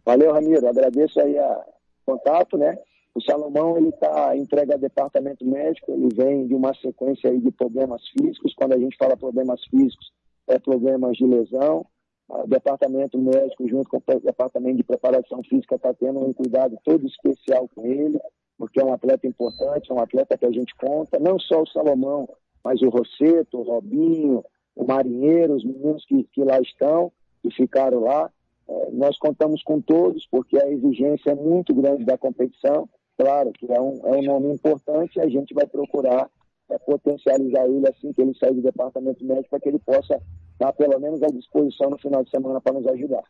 [0.06, 0.68] Valeu, Ramiro.
[0.68, 1.66] Agradeço aí a
[2.06, 2.78] contato, né?
[3.16, 7.52] O Salomão, ele está entregue ao departamento médico, ele vem de uma sequência aí de
[7.52, 8.54] problemas físicos.
[8.56, 10.12] Quando a gente fala problemas físicos,
[10.48, 11.86] é problemas de lesão.
[12.28, 17.06] O departamento médico, junto com o departamento de preparação física, está tendo um cuidado todo
[17.06, 18.20] especial com ele,
[18.58, 21.20] porque é um atleta importante, é um atleta que a gente conta.
[21.20, 22.30] Não só o Salomão,
[22.64, 24.44] mas o Rosseto, o Robinho,
[24.76, 28.32] o Marinheiro, os meninos que, que lá estão, que ficaram lá.
[28.68, 32.88] É, nós contamos com todos, porque a exigência é muito grande da competição.
[33.18, 36.30] Claro que é um, é um nome importante e a gente vai procurar
[36.70, 40.20] é, potencializar ele assim que ele sair do departamento médico para que ele possa
[40.54, 43.24] estar pelo menos à disposição no final de semana para nos ajudar.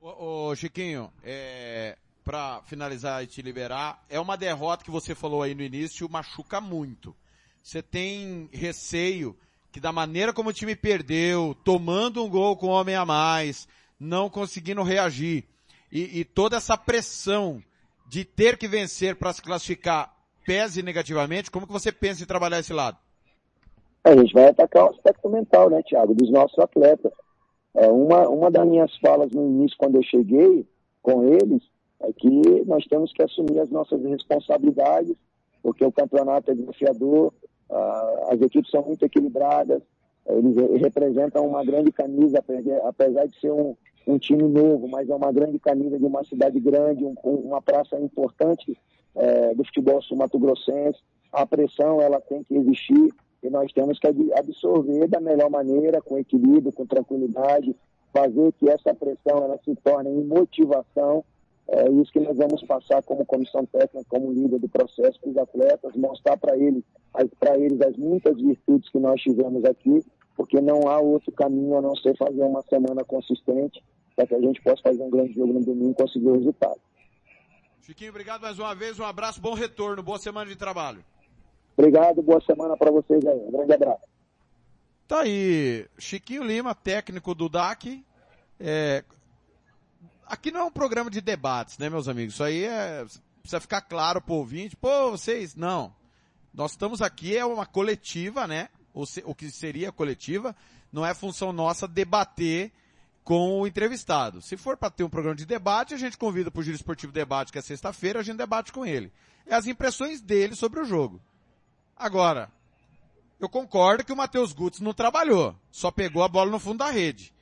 [0.00, 5.42] Ô, ô, Chiquinho, é, pra finalizar e te liberar, é uma derrota que você falou
[5.42, 7.14] aí no início, machuca muito.
[7.62, 9.36] Você tem receio
[9.70, 13.68] que da maneira como o time perdeu, tomando um gol com um homem a mais,
[13.98, 15.44] não conseguindo reagir,
[15.92, 17.62] e, e toda essa pressão
[18.08, 20.14] de ter que vencer para se classificar
[20.46, 22.96] pese negativamente, como que você pensa em trabalhar esse lado?
[24.04, 27.10] A gente vai atacar o aspecto mental, né, Thiago, dos nossos atletas.
[27.74, 30.66] É, uma, uma das minhas falas no início, quando eu cheguei
[31.02, 31.62] com eles,
[32.00, 35.14] é que nós temos que assumir as nossas responsabilidades,
[35.62, 37.32] porque o campeonato é desafiador,
[38.28, 39.82] as equipes são muito equilibradas,
[40.26, 42.42] eles re- representam uma grande camisa,
[42.84, 43.74] apesar- de ser um,
[44.06, 47.60] um time novo, mas é uma grande camisa de uma cidade grande, um- um- uma
[47.62, 48.76] praça importante
[49.16, 50.98] eh, do futebol sul-mato-grossense.
[51.32, 53.14] A pressão ela tem que existir
[53.44, 57.76] e nós temos que ab- absorver da melhor maneira, com equilíbrio, com tranquilidade,
[58.12, 61.24] fazer que essa pressão ela se torne em motivação.
[61.68, 65.36] É isso que nós vamos passar como comissão técnica, como líder do processo para os
[65.38, 66.84] atletas, mostrar para eles,
[67.40, 70.04] para eles as muitas virtudes que nós tivemos aqui,
[70.36, 73.82] porque não há outro caminho a não ser fazer uma semana consistente
[74.14, 76.80] para que a gente possa fazer um grande jogo no domingo e conseguir o resultado.
[77.80, 81.04] Chiquinho, obrigado mais uma vez, um abraço, bom retorno, boa semana de trabalho.
[81.76, 83.38] Obrigado, boa semana para vocês aí.
[83.38, 84.04] Um grande abraço.
[85.08, 88.04] Tá aí, Chiquinho Lima, técnico do DAC.
[88.58, 89.04] É,
[90.26, 92.34] aqui não é um programa de debates, né, meus amigos?
[92.34, 93.04] Isso aí é,
[93.40, 94.76] precisa ficar claro pro ouvinte.
[94.76, 95.94] Pô, vocês, não.
[96.52, 98.68] Nós estamos aqui, é uma coletiva, né?
[98.92, 100.54] O, se- o que seria coletiva,
[100.92, 102.70] não é função nossa debater
[103.24, 104.40] com o entrevistado.
[104.40, 107.12] Se for para ter um programa de debate, a gente convida para o Giro Esportivo
[107.12, 109.12] Debate, que é sexta-feira, a gente debate com ele.
[109.46, 111.20] É as impressões dele sobre o jogo.
[111.96, 112.50] Agora,
[113.40, 116.90] eu concordo que o Matheus Gutz não trabalhou, só pegou a bola no fundo da
[116.90, 117.34] rede.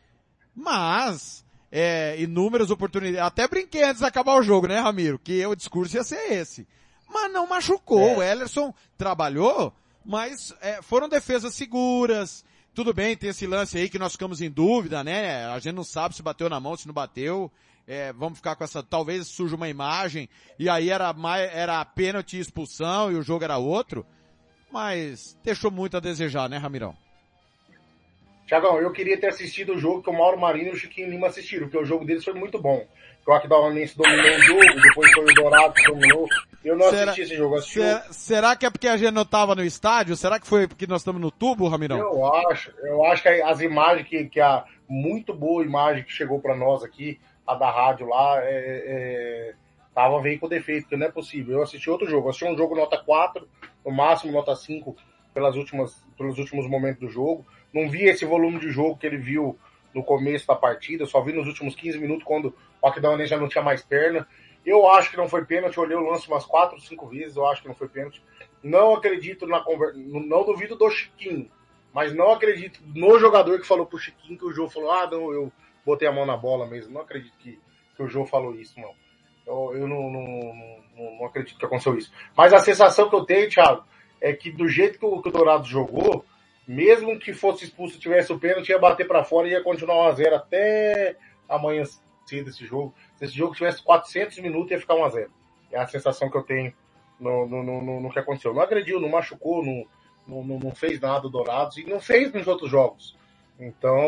[0.54, 5.18] Mas, é, inúmeras oportunidades, até brinquei antes de acabar o jogo, né, Ramiro?
[5.18, 6.68] Que o discurso ia ser esse.
[7.08, 12.44] Mas não machucou, o Ellerson trabalhou, mas é, foram defesas seguras.
[12.74, 15.46] Tudo bem, tem esse lance aí que nós ficamos em dúvida, né?
[15.46, 17.50] A gente não sabe se bateu na mão, se não bateu.
[17.86, 22.36] É, vamos ficar com essa, talvez surja uma imagem, e aí era mais, era pênalti
[22.36, 24.06] e expulsão, e o jogo era outro.
[24.70, 26.96] Mas deixou muito a desejar, né, Ramirão?
[28.52, 31.28] Tiagão, eu queria ter assistido o jogo que o Mauro Marinho e o Chiquinho Lima
[31.28, 32.86] assistiram, porque o jogo deles foi muito bom.
[33.26, 36.26] O Aquidauanense dominou o jogo, depois foi o Dourado que dominou.
[36.62, 39.12] Eu não Será- assisti esse jogo, assisti o- Será, será que é porque a gente
[39.12, 40.14] não tava no estádio?
[40.16, 41.96] Será que foi porque nós estamos no tubo, Ramirão?
[41.96, 46.38] Eu acho, eu acho que as imagens que, que a muito boa imagem que chegou
[46.38, 48.50] para nós aqui, a da rádio lá, é,
[48.86, 49.54] é,
[49.94, 51.56] tava veio com defeito, que não é possível.
[51.56, 53.48] Eu assisti outro jogo, eu assisti um jogo nota 4,
[53.86, 54.94] no máximo nota 5
[55.32, 57.46] pelas últimas, pelos últimos momentos do jogo.
[57.72, 59.58] Não vi esse volume de jogo que ele viu
[59.94, 63.48] no começo da partida, só vi nos últimos 15 minutos quando o Aquidauanense já não
[63.48, 64.26] tinha mais perna.
[64.64, 67.62] Eu acho que não foi pênalti, olhei o lance umas 4, 5 vezes, eu acho
[67.62, 68.22] que não foi pênalti.
[68.62, 71.50] Não acredito na conversa, não duvido do Chiquinho,
[71.92, 75.32] mas não acredito no jogador que falou pro Chiquinho que o Jô falou, ah, não,
[75.32, 75.52] eu
[75.84, 76.94] botei a mão na bola mesmo.
[76.94, 77.60] Não acredito que,
[77.96, 78.94] que o Jô falou isso, não.
[79.44, 80.54] Eu, eu não, não,
[80.96, 82.12] não, não acredito que aconteceu isso.
[82.36, 83.84] Mas a sensação que eu tenho, Thiago,
[84.22, 86.24] é que do jeito que o, que o Dourado jogou,
[86.66, 90.32] mesmo que fosse expulso tivesse o pênalti, ia bater para fora e ia continuar 1x0
[90.34, 91.16] até
[91.48, 91.82] amanhã
[92.24, 92.94] cedo esse jogo.
[93.16, 95.26] Se esse jogo tivesse 400 minutos, ia ficar 1x0.
[95.72, 96.72] É a sensação que eu tenho
[97.18, 98.54] no, no, no, no que aconteceu.
[98.54, 99.84] Não agrediu, não machucou, não,
[100.26, 103.16] não, não- não fez nada o Dourados e não fez nos outros jogos.
[103.58, 103.98] Então,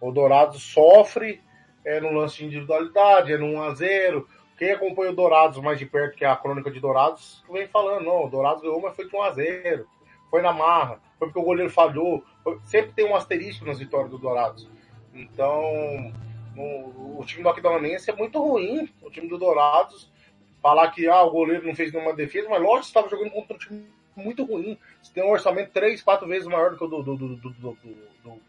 [0.00, 1.40] o Dourados sofre
[1.84, 4.24] é, no lance de individualidade, é no 1x0.
[4.60, 8.04] Quem acompanha o Dourados mais de perto, que é a crônica de Dourados, vem falando,
[8.04, 9.86] não, o Dourados ganhou, mas foi de 1x0.
[10.30, 12.22] Foi na marra, foi porque o goleiro falhou.
[12.64, 14.68] Sempre tem um asterisco nas vitórias do Dourados.
[15.14, 16.12] Então,
[16.54, 18.86] o, o time do Aquidauanense é muito ruim.
[19.00, 20.12] O time do Dourados
[20.60, 23.58] falar que ah, o goleiro não fez nenhuma defesa, mas lógico, estava jogando contra um
[23.58, 24.78] time muito ruim.
[25.00, 27.50] Você tem um orçamento três, quatro vezes maior do que o do, do, do, do,
[27.50, 27.78] do, do,
[28.22, 28.40] do.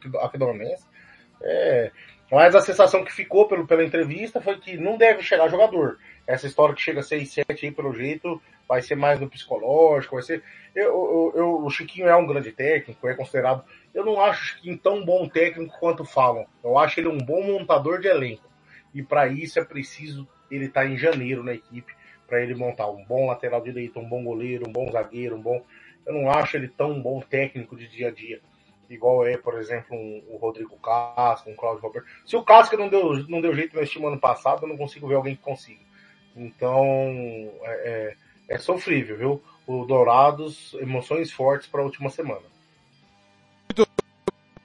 [1.42, 1.92] É,
[2.32, 6.00] mas a sensação que ficou pelo, pela entrevista foi que não deve chegar jogador.
[6.26, 10.16] Essa história que chega a 6, 7 aí, pelo jeito, vai ser mais no psicológico,
[10.16, 10.42] vai ser.
[10.74, 13.66] Eu, eu, eu, o Chiquinho é um grande técnico, é considerado.
[13.94, 16.48] Eu não acho o Chiquinho tão bom técnico quanto falam.
[16.64, 18.50] Eu acho ele um bom montador de elenco.
[18.94, 21.94] E para isso é preciso ele estar tá em janeiro na equipe,
[22.26, 25.62] para ele montar um bom lateral direito, um bom goleiro, um bom zagueiro, um bom.
[26.06, 28.42] Eu não acho ele tão bom técnico de dia a dia
[28.94, 32.08] igual é, por exemplo, um, o Rodrigo Casca, um Claudio Roberto.
[32.26, 35.08] Se o Casca não deu, não deu jeito nesse time ano passado, eu não consigo
[35.08, 35.82] ver alguém que consiga.
[36.36, 36.86] Então,
[37.64, 38.16] é,
[38.50, 39.44] é, é sofrível, viu?
[39.66, 42.42] O Dourados, emoções fortes para a última semana.
[43.70, 43.90] Muito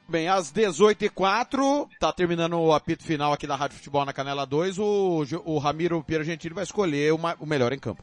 [0.08, 4.78] bem, às 18h04, tá terminando o apito final aqui da Rádio Futebol na Canela 2,
[4.78, 8.02] o, o Ramiro Pierre Gentili vai escolher uma, o melhor em campo.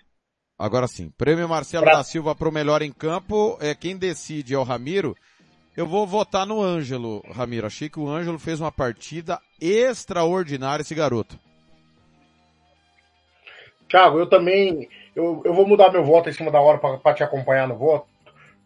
[0.61, 1.95] Agora sim, prêmio Marcelo pra...
[1.95, 5.15] da Silva para o melhor em campo, é quem decide é o Ramiro.
[5.75, 7.65] Eu vou votar no Ângelo, Ramiro.
[7.65, 11.39] Achei que o Ângelo fez uma partida extraordinária esse garoto.
[13.89, 17.23] Thiago, eu também, eu, eu vou mudar meu voto em cima da hora para te
[17.23, 18.05] acompanhar no voto,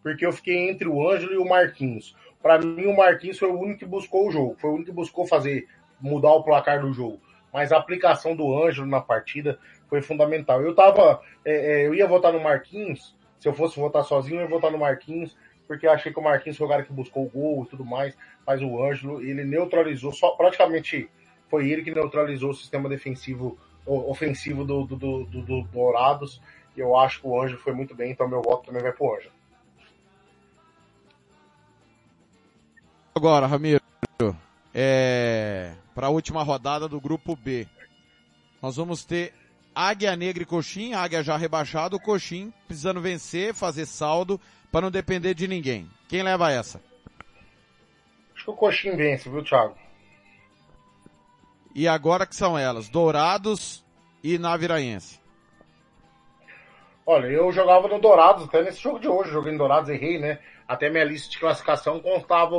[0.02, 2.14] porque eu fiquei entre o Ângelo e o Marquinhos.
[2.42, 4.94] Para mim, o Marquinhos foi o único que buscou o jogo, foi o único que
[4.94, 5.66] buscou fazer,
[5.98, 7.18] mudar o placar do jogo.
[7.50, 9.58] Mas a aplicação do Ângelo na partida
[9.88, 10.60] foi fundamental.
[10.60, 14.42] Eu tava, é, é, eu ia votar no Marquinhos, se eu fosse votar sozinho, eu
[14.42, 17.24] ia votar no Marquinhos, porque eu achei que o Marquinhos foi o cara que buscou
[17.24, 18.16] o gol e tudo mais,
[18.46, 21.08] mas o Ângelo, ele neutralizou, só praticamente
[21.48, 26.40] foi ele que neutralizou o sistema defensivo, ofensivo do, do, do, do, do Dourados,
[26.76, 29.14] e eu acho que o Ângelo foi muito bem, então meu voto também vai pro
[29.14, 29.32] Ângelo.
[33.14, 33.80] Agora, Ramiro,
[34.74, 37.66] é, para a última rodada do grupo B.
[38.60, 39.32] Nós vamos ter
[39.78, 44.40] Águia Negra e Coxim, Águia já rebaixado, Coxim precisando vencer, fazer saldo,
[44.72, 45.86] para não depender de ninguém.
[46.08, 46.80] Quem leva essa?
[48.34, 49.76] Acho que o Coxim vence, viu, Thiago?
[51.74, 52.88] E agora que são elas?
[52.88, 53.84] Dourados
[54.24, 55.20] e Naviraense.
[57.04, 60.38] Olha, eu jogava no Dourados, até nesse jogo de hoje, joguei em Dourados, errei, né?
[60.66, 62.56] Até minha lista de classificação constava,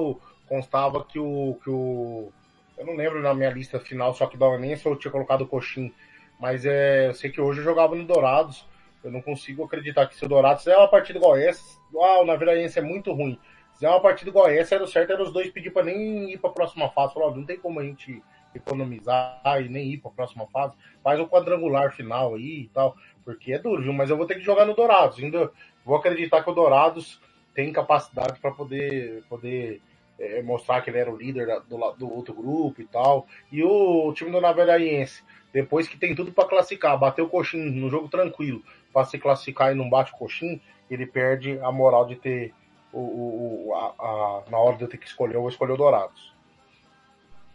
[0.47, 2.32] constava que o, que o.
[2.78, 5.47] Eu não lembro na minha lista final, só que o Douradense eu tinha colocado o
[5.47, 5.91] Coxim
[6.39, 8.65] mas é, eu sei que hoje eu jogava no Dourados.
[9.03, 12.25] Eu não consigo acreditar que se o Dourados é uma partida igual essa, ah, o
[12.25, 13.39] Naviraense é muito ruim.
[13.73, 16.33] Se é uma partida igual essa, era o certo, era os dois pedir para nem
[16.33, 17.13] ir para a próxima fase.
[17.13, 18.21] Falar, não tem como a gente
[18.55, 20.73] economizar e nem ir para a próxima fase.
[21.03, 23.93] Faz o quadrangular final aí e tal, porque é duro, viu?
[23.93, 25.19] Mas eu vou ter que jogar no Dourados.
[25.19, 25.51] Ainda
[25.85, 27.21] vou acreditar que o Dourados
[27.53, 29.81] tem capacidade para poder, poder
[30.19, 33.27] é, mostrar que ele era o líder do, do outro grupo e tal.
[33.51, 35.23] E o, time do Naviraense
[35.57, 38.61] depois que tem tudo para classificar, bater o coxinho no jogo tranquilo,
[38.93, 42.53] para se classificar e não bate o coxinho, ele perde a moral de ter
[42.93, 45.77] o, o a, a, na hora de eu ter que escolher, eu vou escolher o
[45.77, 46.31] Dourados.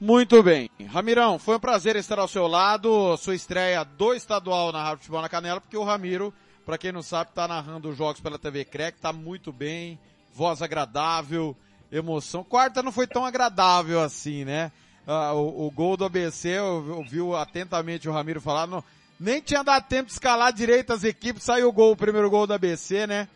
[0.01, 0.69] Muito bem.
[0.89, 3.17] Ramirão, foi um prazer estar ao seu lado.
[3.19, 6.35] Sua estreia do estadual na Rádio Futebol na Canela, porque o Ramiro,
[6.67, 9.97] para quem não sabe, está narrando os jogos pela TV CREC, tá muito bem,
[10.35, 11.57] voz agradável,
[11.93, 12.43] emoção.
[12.43, 14.73] Quarta não foi tão agradável assim, né?
[15.07, 18.85] Ah, o, o, gol do ABC, ouviu atentamente o Ramiro falar, não,
[19.19, 22.47] nem tinha dado tempo de escalar direito as equipes, saiu o gol, o primeiro gol
[22.47, 23.29] do ABC, né?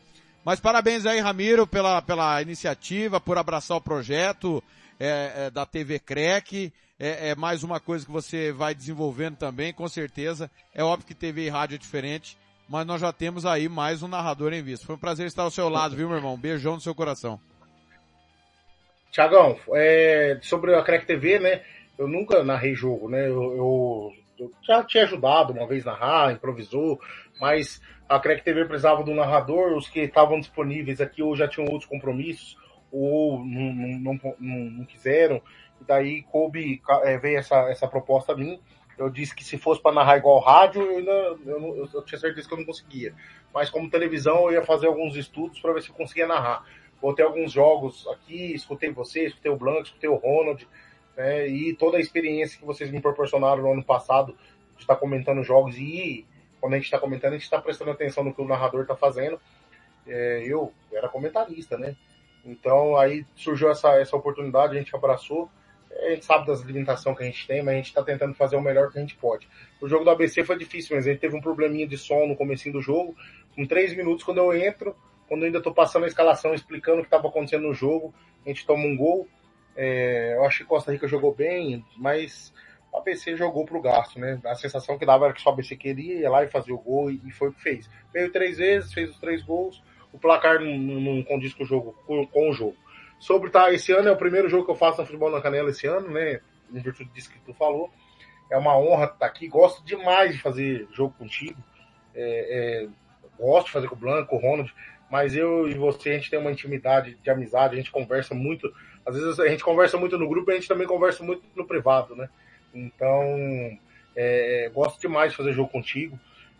[0.45, 4.63] Mas parabéns aí, Ramiro, pela, pela iniciativa, por abraçar o projeto
[4.99, 6.73] é, é, da TV CREC.
[6.99, 10.51] É, é, mais uma coisa que você vai desenvolvendo também, com certeza.
[10.73, 12.39] É óbvio que TV e rádio é diferente,
[12.69, 14.87] mas nós já temos aí mais um narrador em vista.
[14.87, 16.39] Foi um prazer estar ao seu lado, viu, meu irmão?
[16.39, 17.41] beijão no seu coração.
[19.17, 21.63] Tiagão, é, sobre a Crack TV, né?
[21.97, 23.27] Eu nunca narrei jogo, né?
[23.27, 27.01] Eu, eu, eu, já tinha ajudado uma vez a narrar, improvisou,
[27.41, 31.49] mas a Crack TV precisava de um narrador, os que estavam disponíveis aqui ou já
[31.49, 32.59] tinham outros compromissos,
[32.93, 35.41] ou não, não, não, não quiseram.
[35.81, 38.61] E daí coube, é, veio essa, essa proposta a mim.
[38.99, 41.11] Eu disse que se fosse para narrar igual rádio, eu, ainda,
[41.47, 43.15] eu, eu, tinha certeza que eu não conseguia.
[43.55, 46.67] Mas como televisão, eu ia fazer alguns estudos para ver se eu conseguia narrar
[47.01, 50.67] botei alguns jogos aqui, escutei vocês, escutei o Blanco, escutei o Ronald,
[51.17, 54.37] né, e toda a experiência que vocês me proporcionaram no ano passado
[54.77, 56.27] de estar comentando jogos e
[56.61, 58.97] quando a gente está comentando, a gente está prestando atenção no que o narrador está
[58.97, 59.41] fazendo.
[60.07, 61.97] É, eu era comentarista, né?
[62.45, 65.51] Então aí surgiu essa, essa oportunidade, a gente abraçou.
[65.91, 68.57] A gente sabe das limitações que a gente tem, mas a gente está tentando fazer
[68.57, 69.49] o melhor que a gente pode.
[69.81, 72.37] O jogo do ABC foi difícil, mas a gente teve um probleminha de som no
[72.37, 73.17] começo do jogo.
[73.55, 74.95] Com três minutos, quando eu entro,
[75.29, 78.15] quando ainda estou passando a escalação, explicando o que estava acontecendo no jogo,
[78.45, 79.29] a gente toma um gol.
[79.77, 82.53] É, eu acho que Costa Rica jogou bem, mas
[82.93, 84.41] o ABC jogou pro gasto, né?
[84.45, 86.79] A sensação que dava era que só o ABC queria ir lá e fazer o
[86.79, 87.91] gol, e foi o que fez.
[88.13, 92.51] Veio três vezes, fez os três gols, o placar não, condiz com o jogo, com,
[92.51, 92.77] o jogo.
[93.19, 95.71] Sobre tá, esse ano é o primeiro jogo que eu faço no futebol na canela
[95.71, 96.41] esse ano, né?
[96.73, 97.91] Em virtude disso que tu falou.
[98.51, 99.49] É uma honra estar aqui.
[99.49, 101.63] Gosto demais de fazer jogo contigo.
[102.15, 102.89] É, é,
[103.39, 104.73] gosto de fazer com o Blanco, com o Ronald,
[105.11, 108.73] mas eu e você, a gente tem uma intimidade de amizade, a gente conversa muito.
[109.05, 111.65] Às vezes a gente conversa muito no grupo e a gente também conversa muito no
[111.65, 112.29] privado, né?
[112.75, 113.79] Então,
[114.15, 116.19] é, gosto demais de fazer jogo contigo.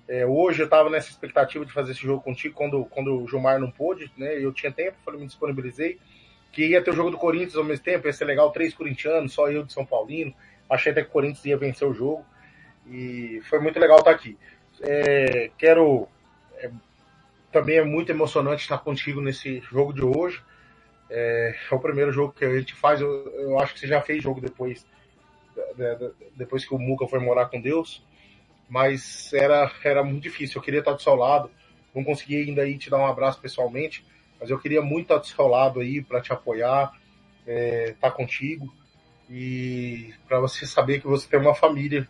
[0.09, 3.59] É, hoje eu estava nessa expectativa de fazer esse jogo contigo quando, quando o Gilmar
[3.59, 4.39] não pôde, né?
[4.39, 5.99] Eu tinha tempo, falei, me disponibilizei.
[6.53, 9.33] Que ia ter o jogo do Corinthians ao mesmo tempo, ia ser legal, três corintianos,
[9.33, 10.33] só eu de São Paulino.
[10.71, 12.25] Achei até que o Corinthians ia vencer o jogo.
[12.87, 14.39] E foi muito legal estar aqui.
[14.81, 16.09] É, quero.
[17.57, 20.43] Também é muito emocionante estar contigo nesse jogo de hoje.
[21.09, 23.01] É, é, o primeiro jogo que a gente faz.
[23.01, 24.85] Eu, eu acho que você já fez jogo depois,
[26.35, 28.03] depois que o Muca foi morar com Deus
[28.69, 30.59] mas era, era muito difícil.
[30.59, 31.51] Eu queria estar do seu lado,
[31.95, 34.05] não consegui ainda ir te dar um abraço pessoalmente,
[34.41, 36.93] mas eu queria muito estar do seu lado aí para te apoiar,
[37.47, 38.73] é, estar contigo
[39.31, 42.09] e para você saber que você tem uma família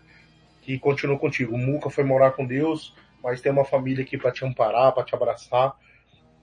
[0.63, 1.55] que continua contigo.
[1.55, 2.95] O Muca foi morar com Deus,
[3.27, 5.77] mas tem uma família aqui para te amparar, para te abraçar.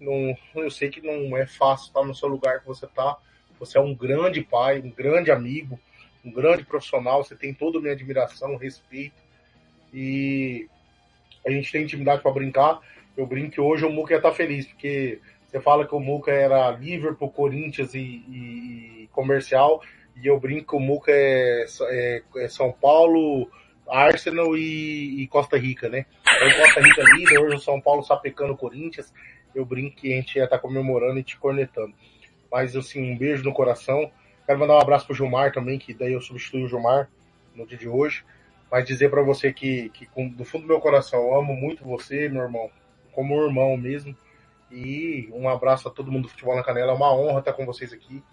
[0.01, 3.15] Não, eu sei que não é fácil estar no seu lugar que você está.
[3.57, 5.79] Você é um grande pai, um grande amigo,
[6.25, 7.23] um grande profissional.
[7.23, 9.15] Você tem toda a minha admiração, respeito
[9.93, 10.67] e
[11.47, 12.81] a gente tem intimidade para brincar.
[13.15, 16.01] Eu brinco que hoje o Muca ia estar tá feliz, porque você fala que o
[16.01, 19.81] Muca era Liverpool, Corinthians e, e, e comercial,
[20.21, 23.49] e eu brinco que o Muca é, é, é São Paulo,
[23.87, 26.05] Arsenal e, e, Costa Rica, né?
[26.45, 29.13] Então Costa Rica é líder, hoje o São Paulo sapecando o Corinthians,
[29.53, 31.93] eu brinco que a gente ia estar tá comemorando e te cornetando.
[32.51, 34.11] Mas assim, um beijo no coração.
[34.45, 37.09] Quero mandar um abraço pro Gilmar também, que daí eu substituí o Gilmar
[37.55, 38.23] no dia de hoje
[38.73, 42.27] mas dizer para você que, que do fundo do meu coração eu amo muito você,
[42.27, 42.71] meu irmão,
[43.11, 44.17] como irmão mesmo.
[44.71, 46.91] E um abraço a todo mundo do Futebol na Canela.
[46.91, 48.23] É uma honra estar com vocês aqui.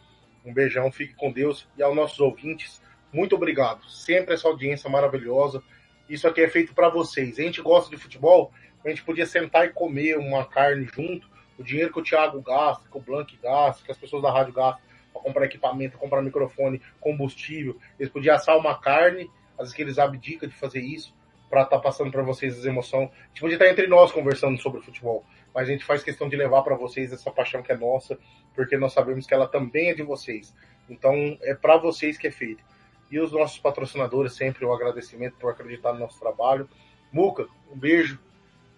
[0.42, 1.68] Um beijão, fique com Deus.
[1.76, 2.80] E aos nossos ouvintes,
[3.12, 3.84] muito obrigado.
[3.90, 5.62] Sempre essa audiência maravilhosa.
[6.10, 7.38] Isso aqui é feito para vocês.
[7.38, 8.52] A gente gosta de futebol,
[8.84, 11.30] a gente podia sentar e comer uma carne junto.
[11.56, 14.52] O dinheiro que o Thiago gasta, que o Blank gasta, que as pessoas da rádio
[14.52, 14.82] gastam
[15.12, 17.78] para comprar equipamento, comprar microfone, combustível.
[17.96, 21.14] Eles podiam assar uma carne às vezes que eles abdicam de fazer isso
[21.48, 23.08] para estar tá passando para vocês as emoções.
[23.08, 26.34] A gente podia estar entre nós conversando sobre futebol, mas a gente faz questão de
[26.34, 28.18] levar para vocês essa paixão que é nossa,
[28.52, 30.52] porque nós sabemos que ela também é de vocês.
[30.88, 32.64] Então é para vocês que é feito.
[33.10, 36.68] E os nossos patrocinadores, sempre o um agradecimento por acreditar no nosso trabalho.
[37.12, 38.18] Muca, um beijo.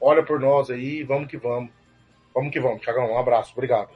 [0.00, 1.70] Olha por nós aí, vamos que vamos.
[2.34, 3.12] Vamos que vamos, Tiagão.
[3.12, 3.90] Um abraço, obrigado.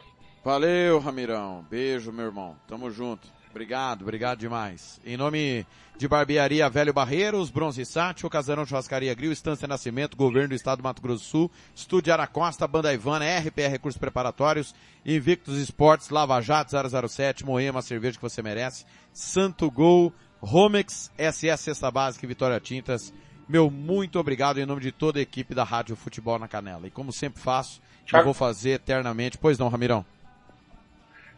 [0.44, 1.66] Valeu, Ramirão.
[1.68, 2.56] Beijo, meu irmão.
[2.68, 3.26] Tamo junto.
[3.56, 5.00] Obrigado, obrigado demais.
[5.02, 5.66] Em nome
[5.96, 10.84] de Barbearia Velho Barreiros, Bronze Sátio, Casarão Churrascaria Grill, Estância Nascimento, Governo do Estado do
[10.84, 14.74] Mato Grosso do Sul, Estúdio Aracosta, Banda Ivana, RPR Recursos Preparatórios,
[15.06, 16.70] Invictus Esportes, Lava Jato
[17.08, 20.12] 007, Moema, cerveja que você merece, Santo Gol,
[20.46, 23.12] Romex, SS Cesta Básica e Vitória Tintas.
[23.48, 26.86] Meu muito obrigado em nome de toda a equipe da Rádio Futebol na Canela.
[26.86, 27.82] E como sempre faço,
[28.14, 29.36] eu vou fazer eternamente.
[29.36, 30.06] Pois não, Ramirão?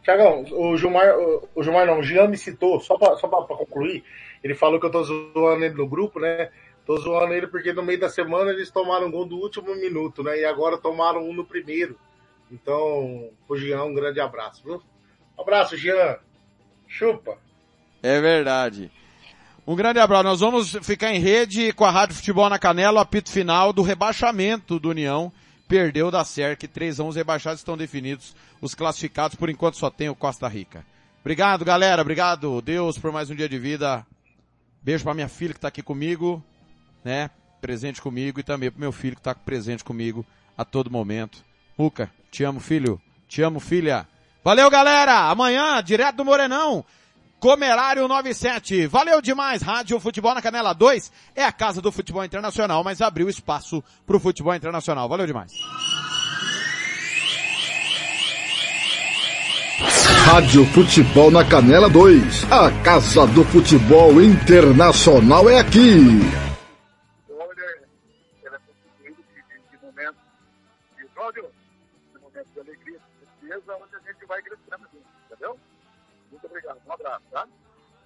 [0.02, 1.08] Tiagão, o Gilmar,
[1.54, 4.04] o Gilmar não, o Jean me citou, só pra, só pra, pra, concluir,
[4.44, 6.50] ele falou que eu tô zoando ele no grupo, né?
[6.84, 10.22] Tô zoando ele porque no meio da semana eles tomaram um gol do último minuto,
[10.22, 10.38] né?
[10.38, 11.98] E agora tomaram um no primeiro.
[12.52, 14.82] Então, o Jean, um grande abraço, viu?
[15.38, 16.18] Um abraço, Jean.
[16.86, 17.47] Chupa.
[18.02, 18.90] É verdade.
[19.66, 20.24] Um grande abraço.
[20.24, 23.82] Nós vamos ficar em rede com a Rádio Futebol na Canela, o apito final do
[23.82, 25.32] rebaixamento do União
[25.68, 29.90] perdeu da SERC 3 a 1 os rebaixados estão definidos, os classificados por enquanto só
[29.90, 30.84] tem o Costa Rica.
[31.20, 34.04] Obrigado galera, obrigado Deus por mais um dia de vida.
[34.82, 36.42] Beijo para minha filha que está aqui comigo,
[37.04, 37.28] né,
[37.60, 40.24] presente comigo e também pro meu filho que está presente comigo
[40.56, 41.44] a todo momento.
[41.78, 44.08] Luca, te amo filho, te amo filha.
[44.42, 46.82] Valeu galera, amanhã direto do Morenão,
[47.40, 48.86] Comerário 97.
[48.88, 49.62] Valeu demais.
[49.62, 54.16] Rádio Futebol na Canela 2 é a casa do futebol internacional, mas abriu espaço para
[54.16, 55.08] o futebol internacional.
[55.08, 55.52] Valeu demais.
[60.24, 62.52] Rádio Futebol na Canela 2.
[62.52, 66.47] A casa do futebol internacional é aqui.
[77.08, 77.48] Abraço, tá?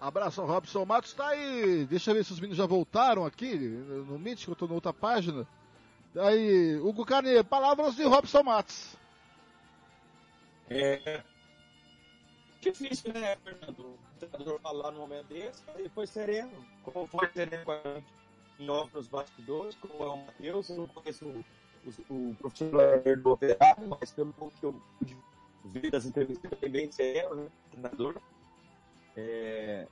[0.00, 1.86] Abraço, Robson Matos tá aí.
[1.86, 4.92] Deixa eu ver se os meninos já voltaram aqui no que eu tô na outra
[4.92, 5.46] página.
[6.16, 8.96] Aí, Hugo Carneiro, palavras de Robson Matos.
[10.68, 11.22] É
[12.60, 13.80] difícil, né, Fernando?
[13.80, 16.52] O treinador falar no momento desse, ele foi sereno.
[16.84, 18.22] Como foi sereno com a gente
[18.58, 21.44] em off nos bastidores, como é o Matheus, eu não conheço o,
[22.08, 22.80] o, o profissional
[23.22, 24.80] do operário, mas pelo que eu
[25.64, 28.16] ver das entrevistas, ele é bem sereno, né, treinador.
[29.16, 29.86] É...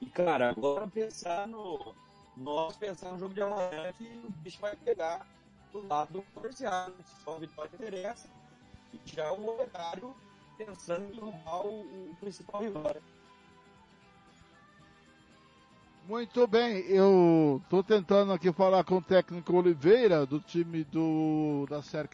[0.00, 1.94] E, cara, agora pensar no.
[2.36, 5.26] Nós pensar no jogo de amanhã que o bicho vai pegar
[5.72, 6.88] do lado do comercial.
[6.88, 7.04] Né?
[7.22, 8.28] Só a vitória interessa.
[8.92, 10.14] E tirar o operário
[10.58, 12.96] pensando em derrubar o, o principal rival.
[16.08, 21.80] Muito bem, eu tô tentando aqui falar com o técnico Oliveira do time do da
[21.80, 22.08] série